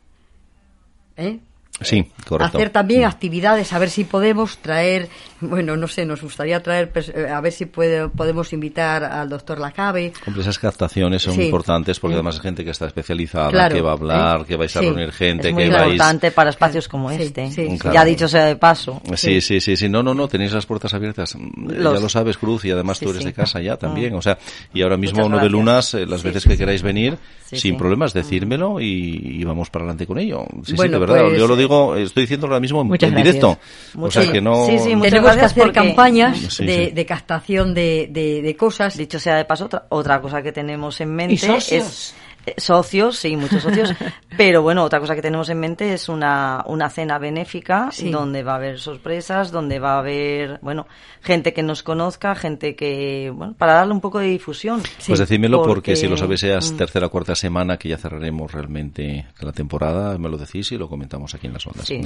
[1.19, 1.41] ¿Eh?
[1.81, 2.59] Sí, correcto.
[2.59, 3.07] Hacer también mm.
[3.07, 5.09] actividades, a ver si podemos traer,
[5.41, 9.59] bueno, no sé, nos gustaría traer, eh, a ver si puede, podemos invitar al doctor
[9.59, 10.13] Lacabe.
[10.27, 13.95] Hombre, esas captaciones son importantes porque además hay gente que está especializada, que va a
[13.95, 17.51] hablar, que vais a reunir gente, es muy que importante para espacios como este.
[17.93, 19.01] Ya dicho sea de paso.
[19.15, 19.89] Sí, sí, sí, sí.
[19.89, 21.37] No, no, no, tenéis las puertas abiertas.
[21.37, 24.13] Ya lo sabes, Cruz, y además tú eres de casa ya también.
[24.13, 24.17] Mm.
[24.17, 24.39] O sea,
[24.75, 27.19] y ahora mismo nueve lunas, eh, las veces que queráis venir,
[27.59, 30.45] sin problemas, decírmelo y, vamos para adelante con ello.
[30.65, 31.25] Sí, sí, de verdad.
[31.27, 33.59] Pues, Yo lo digo, estoy diciendo ahora mismo en directo.
[33.99, 34.67] O sea que no.
[34.67, 38.97] Sí, sí, Tenemos que hacer campañas de, captación de, de, cosas.
[38.97, 42.15] Dicho sea de paso, otra, otra cosa que tenemos en mente es
[42.57, 43.95] socios, sí, muchos socios.
[44.37, 48.53] pero bueno, otra cosa que tenemos en mente es una, una cena benéfica donde va
[48.53, 50.87] a haber sorpresas, donde va a haber, bueno,
[51.23, 54.83] gente que nos conozca, gente que, bueno, para darle un poco de difusión.
[55.07, 56.77] pues decídmelo porque, si lo sabes, seas mm.
[56.77, 60.89] tercera o cuarta semana que ya cerraremos realmente la temporada, me lo decís y lo
[60.89, 61.87] comentamos aquí en las ondas.
[61.87, 62.01] Sí,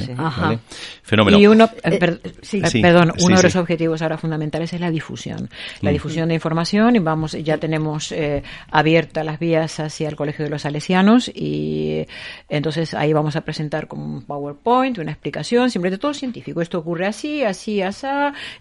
[1.02, 1.38] Fenómeno.
[1.38, 5.48] Y uno, eh, eh, perdón, uno de los objetivos ahora fundamentales es la difusión.
[5.80, 8.14] La difusión de información y vamos, ya tenemos
[8.70, 12.04] abiertas las vías hacia el Colegio de los Salesianos y
[12.48, 16.60] entonces ahí vamos a presentar como un PowerPoint, una explicación, siempre de todo científico.
[16.60, 18.06] Esto ocurre así, así, así,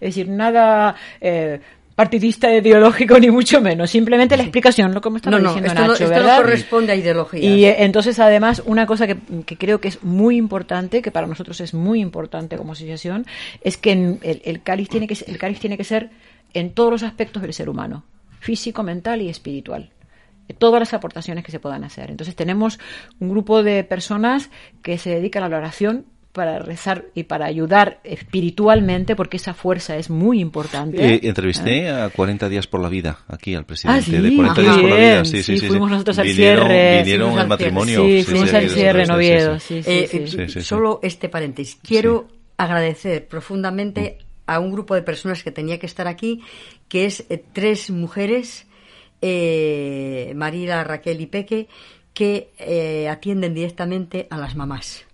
[0.00, 1.58] decir, nada eh,
[1.96, 6.04] partidista ideológico ni mucho menos, simplemente la explicación, lo que me estaba diciendo esto Nacho,
[6.04, 7.40] no, esto no corresponde a ideología.
[7.40, 9.16] Y eh, entonces además una cosa que,
[9.56, 13.26] creo que es muy importante, que para nosotros es muy importante como asociación,
[13.60, 16.10] es que el, el cáliz tiene que el cáliz tiene que ser
[16.54, 18.04] en todos los aspectos del ser humano,
[18.38, 19.90] físico, mental y espiritual
[20.54, 22.10] todas las aportaciones que se puedan hacer.
[22.10, 22.78] Entonces tenemos
[23.18, 24.50] un grupo de personas
[24.82, 29.96] que se dedican a la oración para rezar y para ayudar espiritualmente, porque esa fuerza
[29.96, 31.14] es muy importante.
[31.14, 31.90] Eh, entrevisté ¿Eh?
[31.90, 34.96] a 40 días por la vida, aquí al presidente ah, de 40 días por la
[34.96, 35.24] vida.
[35.24, 35.66] Sí, sí, sí.
[35.66, 36.98] Fuimos nosotros al cierre.
[36.98, 38.04] Vinieron al matrimonio.
[38.04, 39.58] Sí, fuimos al cierre en Oviedo.
[40.60, 41.78] Solo este paréntesis.
[41.82, 42.28] Quiero
[42.58, 46.42] agradecer profundamente a un grupo de personas que tenía que estar aquí,
[46.88, 48.66] que es eh, tres mujeres
[49.20, 51.68] eh, Marila, Raquel y Peque,
[52.14, 55.04] que eh, atienden directamente a las mamás.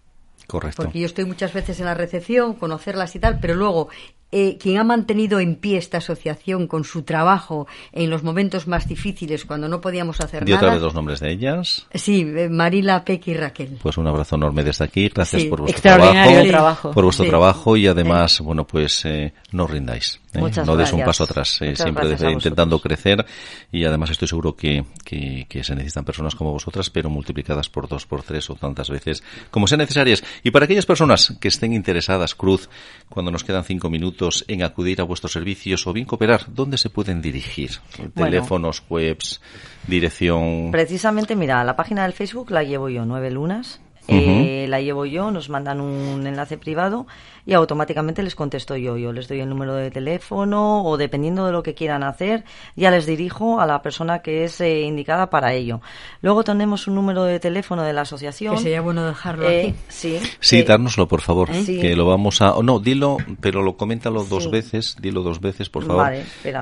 [0.46, 0.82] Correcto.
[0.82, 3.88] Porque yo estoy muchas veces en la recepción, conocerlas y tal, pero luego
[4.33, 8.89] eh, quien ha mantenido en pie esta asociación con su trabajo en los momentos más
[8.89, 10.51] difíciles, cuando no podíamos hacer nada.
[10.51, 11.87] ¿Y otra vez los nombres de ellas?
[11.95, 13.78] Sí, eh, Marila, Peque y Raquel.
[13.83, 15.09] Pues un abrazo enorme desde aquí.
[15.09, 20.20] Gracias por vuestro trabajo, trabajo, Por vuestro trabajo y además, bueno, pues eh, no rindáis.
[20.35, 20.62] ¿eh?
[20.64, 23.24] no des un paso atrás, eh, siempre intentando crecer
[23.70, 28.07] y además estoy seguro que, que, se necesitan personas como vosotras, pero multiplicadas por dos,
[28.07, 30.24] por tres o tantas veces como sean necesarias.
[30.43, 32.68] Y para aquellas personas que estén interesadas, Cruz,
[33.09, 36.90] cuando nos quedan cinco minutos en acudir a vuestros servicios o bien cooperar, ¿dónde se
[36.90, 37.72] pueden dirigir?
[38.14, 39.40] Teléfonos, webs,
[39.86, 40.70] dirección.
[40.70, 43.80] Precisamente, mira, la página del Facebook la llevo yo, Nueve Lunas.
[44.09, 47.07] Eh, la llevo yo, nos mandan un enlace privado
[47.46, 48.96] y automáticamente les contesto yo.
[48.96, 52.44] Yo les doy el número de teléfono o dependiendo de lo que quieran hacer,
[52.76, 55.80] ya les dirijo a la persona que es eh, indicada para ello.
[56.20, 58.57] Luego tenemos un número de teléfono de la asociación.
[58.57, 59.74] Que sería bueno dejarlo eh, aquí.
[59.88, 61.48] Sí, sí dárnoslo, por favor.
[61.50, 62.55] Que lo vamos a.
[62.62, 64.96] no, dilo, pero lo coméntalo dos veces.
[65.00, 66.12] Dilo dos veces, por favor.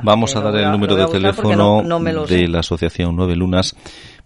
[0.03, 1.83] vamos a dar el número de teléfono
[2.27, 3.75] de la asociación Nueve Lunas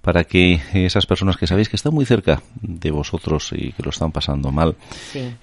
[0.05, 3.89] para que esas personas que sabéis que están muy cerca de vosotros y que lo
[3.89, 4.77] están pasando mal,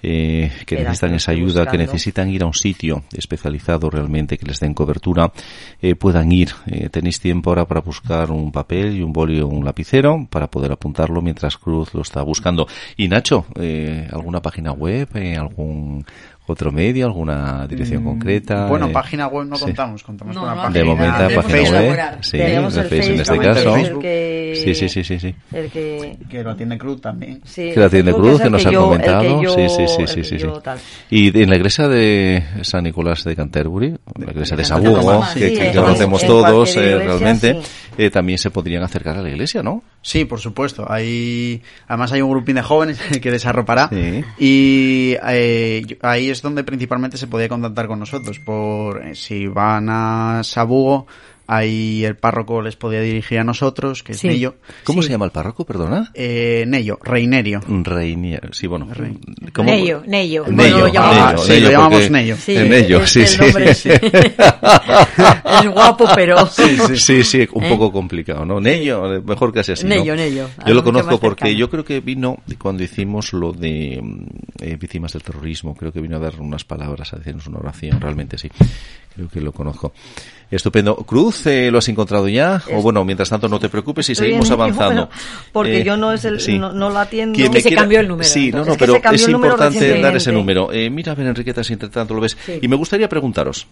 [0.02, 4.60] eh, que necesitan esa ayuda, que necesitan ir a un sitio especializado realmente que les
[4.60, 5.32] den cobertura,
[5.80, 6.50] eh, puedan ir.
[6.66, 10.46] Eh, tenéis tiempo ahora para buscar un papel y un bolio o un lapicero para
[10.46, 12.68] poder apuntarlo mientras Cruz lo está buscando.
[12.96, 13.46] Y Nacho,
[14.12, 16.06] ¿alguna página web, algún
[16.46, 18.66] otro medio, alguna dirección mm, concreta.
[18.66, 21.78] Bueno, eh, página web no contamos, contamos con una página de momento página Facebook.
[21.78, 23.76] web, sí, de Facebook en este caso.
[24.54, 25.34] sí, sí, sí, sí, sí.
[25.52, 27.40] El que, que lo atiende Cruz también.
[27.44, 29.40] Sí, que lo atiende Cruz, que, nos ha comentado.
[29.54, 30.46] sí, sí, sí, sí, sí, sí.
[31.10, 36.26] Y en la iglesia de San Nicolás de Canterbury, la iglesia de Sabugo, que, conocemos
[36.26, 37.60] todos eh, realmente,
[37.96, 39.82] eh, también se podrían acercar a la iglesia, ¿no?
[40.02, 40.84] Sí, por supuesto.
[40.90, 43.88] Hay, además hay un grupín de jóvenes que desarropará
[44.38, 48.40] y ahí es donde principalmente se podía contactar con nosotros.
[48.40, 51.06] Por eh, si van a Sabugo,
[51.46, 54.56] Ahí el párroco les podía dirigir a nosotros, que es Nello.
[54.84, 56.10] ¿Cómo se llama el párroco, perdona?
[56.14, 57.60] Eh, Nello, Reinerio.
[57.66, 58.88] Reinerio, sí, bueno.
[59.52, 59.70] ¿cómo?
[59.70, 60.44] Nello, Nello.
[60.48, 62.36] Nello, lo llamamos, sí, lo llamamos Nello.
[62.36, 63.40] Sí, Nello, sí, sí.
[63.90, 66.46] es guapo, pero...
[66.46, 68.60] Sí, sí, un poco complicado, ¿no?
[68.60, 70.48] Nello, mejor que así, Nello, Nello.
[70.66, 74.02] Yo lo conozco porque yo creo que vino cuando hicimos lo de
[74.60, 78.00] eh, víctimas del terrorismo, creo que vino a dar unas palabras, a decirnos una oración,
[78.00, 78.48] realmente sí.
[79.14, 79.92] Creo que lo conozco.
[80.50, 80.96] Estupendo.
[80.96, 82.62] Cruz, eh, ¿lo has encontrado ya?
[82.72, 85.08] O bueno, mientras tanto no te preocupes y seguimos avanzando.
[85.52, 87.38] porque eh, yo no es el, no, lo atiendo.
[87.50, 88.28] Que se cambió el número.
[88.28, 90.72] Sí, no, no, pero es importante dar ese número.
[90.72, 92.36] Eh, mira, ver, Enriqueta, si entre tanto lo ves.
[92.60, 93.66] Y me gustaría preguntaros,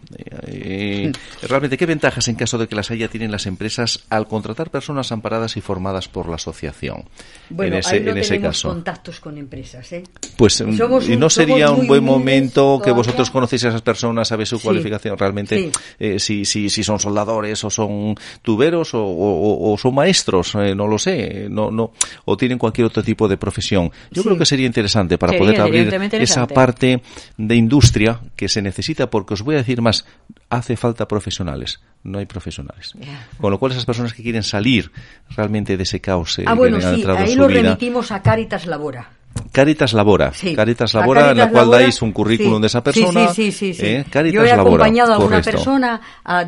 [0.46, 4.70] eh, realmente, ¿qué ventajas en caso de que las haya tienen las empresas al contratar
[4.70, 7.04] personas amparadas y formadas por la asociación?
[7.50, 8.68] Bueno, en ese, ahí no en ese caso.
[8.68, 10.02] contactos con empresas, ¿eh?
[10.36, 10.60] Pues,
[11.08, 15.16] ¿y no sería un buen momento que vosotros conocéis a esas personas, sabéis su cualificación
[15.16, 15.70] realmente?
[16.18, 20.98] si, si, si son soldadores agricultores o son tuberos o, son maestros, eh, no lo
[20.98, 21.92] sé, no, no,
[22.24, 23.90] o tienen cualquier otro tipo de profesión.
[24.10, 27.02] Yo creo que sería interesante para poder abrir esa parte
[27.36, 30.04] de industria que se necesita, porque os voy a decir más,
[30.48, 32.94] hace falta profesionales no hay profesionales.
[33.38, 34.90] Con lo cual esas personas que quieren salir
[35.36, 39.19] realmente de ese caos ah, bueno, sí, ahí lo remitimos a Caritas Labora.
[39.52, 40.32] Caritas Labora.
[40.54, 43.32] Caritas Labora, en la cual dais un currículum de esa persona.
[43.34, 43.84] Sí, sí, sí.
[43.84, 44.04] ¿eh?
[44.32, 46.00] Yo he acompañado a una persona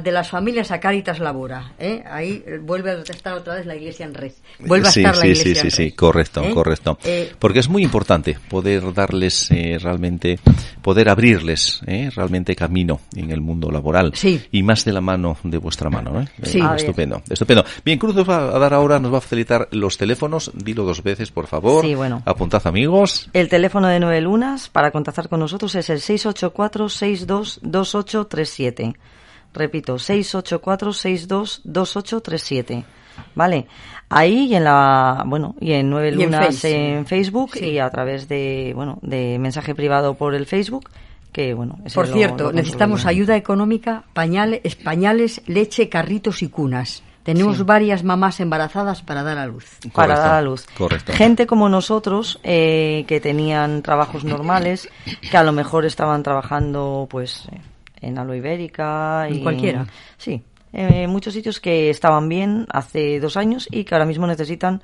[0.03, 1.73] de las familias a Caritas Labora.
[1.79, 2.03] ¿eh?
[2.09, 4.33] Ahí vuelve a estar otra vez la iglesia en red.
[4.61, 6.51] Vuelve a estar la iglesia sí, sí, sí, correcto, ¿Eh?
[6.55, 6.99] correcto.
[7.39, 10.39] Porque es muy importante poder darles realmente,
[10.81, 11.81] poder abrirles
[12.15, 14.13] realmente camino en el mundo laboral.
[14.53, 16.25] Y más de la mano de vuestra mano.
[16.43, 16.61] Sí.
[16.77, 17.65] estupendo, estupendo.
[17.85, 20.53] Bien, Cruz nos va a dar ahora, nos va a facilitar los teléfonos.
[20.55, 21.85] Dilo dos veces, por favor.
[21.85, 22.23] Sí, bueno.
[22.25, 23.29] Apuntad a amigos.
[23.35, 28.97] El teléfono de Nueve Lunas para contactar con nosotros es el 684-622837.
[29.53, 32.85] Repito, 684-622837.
[33.35, 33.67] ¿Vale?
[34.09, 38.73] Ahí y en la, bueno, y en Nueve Lunas en, Facebook y a través de,
[38.75, 40.89] bueno, de mensaje privado por el Facebook
[41.31, 48.03] que bueno por cierto necesitamos ayuda económica pañales pañales leche carritos y cunas tenemos varias
[48.05, 49.67] mamás embarazadas para dar a luz.
[49.93, 50.67] Para dar a luz.
[50.77, 51.13] Correcto.
[51.13, 54.89] Gente como nosotros eh, que tenían trabajos normales,
[55.31, 57.49] que a lo mejor estaban trabajando pues
[58.01, 59.29] en Alo Ibérica.
[59.31, 59.87] y cualquiera.
[60.19, 60.43] Sí,
[60.73, 64.83] en muchos sitios que estaban bien hace dos años y que ahora mismo necesitan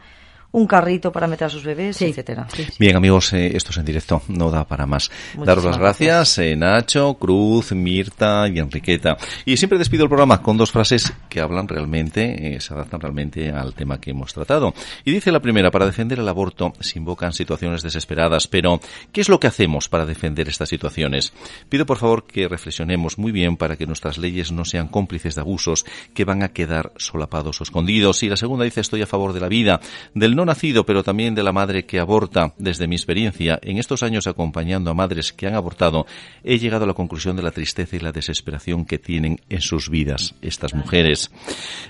[0.51, 2.47] un carrito para meter a sus bebés, etcétera.
[2.79, 5.11] Bien, amigos, eh, esto es en directo, no da para más.
[5.37, 9.17] Daros las gracias, eh, Nacho, Cruz, Mirta y Enriqueta.
[9.45, 13.51] Y siempre despido el programa con dos frases que hablan realmente, eh, se adaptan realmente
[13.51, 14.73] al tema que hemos tratado.
[15.05, 18.81] Y dice la primera, para defender el aborto se invocan situaciones desesperadas, pero
[19.13, 21.33] ¿qué es lo que hacemos para defender estas situaciones?
[21.69, 25.43] Pido por favor que reflexionemos muy bien para que nuestras leyes no sean cómplices de
[25.43, 25.85] abusos
[26.15, 28.23] que van a quedar solapados o escondidos.
[28.23, 29.81] Y la segunda dice, estoy a favor de la vida,
[30.15, 32.55] del no nacido, pero también de la madre que aborta.
[32.59, 36.07] Desde mi experiencia, en estos años acompañando a madres que han abortado,
[36.45, 39.91] he llegado a la conclusión de la tristeza y la desesperación que tienen en sus
[39.91, 41.33] vidas estas mujeres.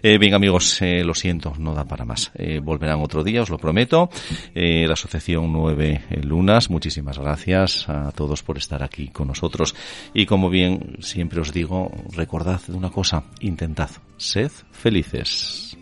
[0.02, 2.32] Eh, bien, amigos, eh, lo siento, no da para más.
[2.36, 4.08] Eh, volverán otro día, os lo prometo.
[4.54, 9.74] la Asociación Nueve Lunas, muchísimas gracias a todos por estar aquí con nosotros.
[10.14, 15.77] Y como bien siempre os digo, recordad una cosa, intentad, sed felices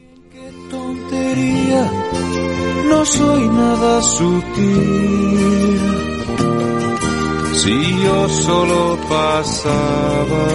[0.70, 1.90] tontería,
[2.88, 5.80] no soy nada sutil.
[7.54, 10.46] Si yo solo pasaba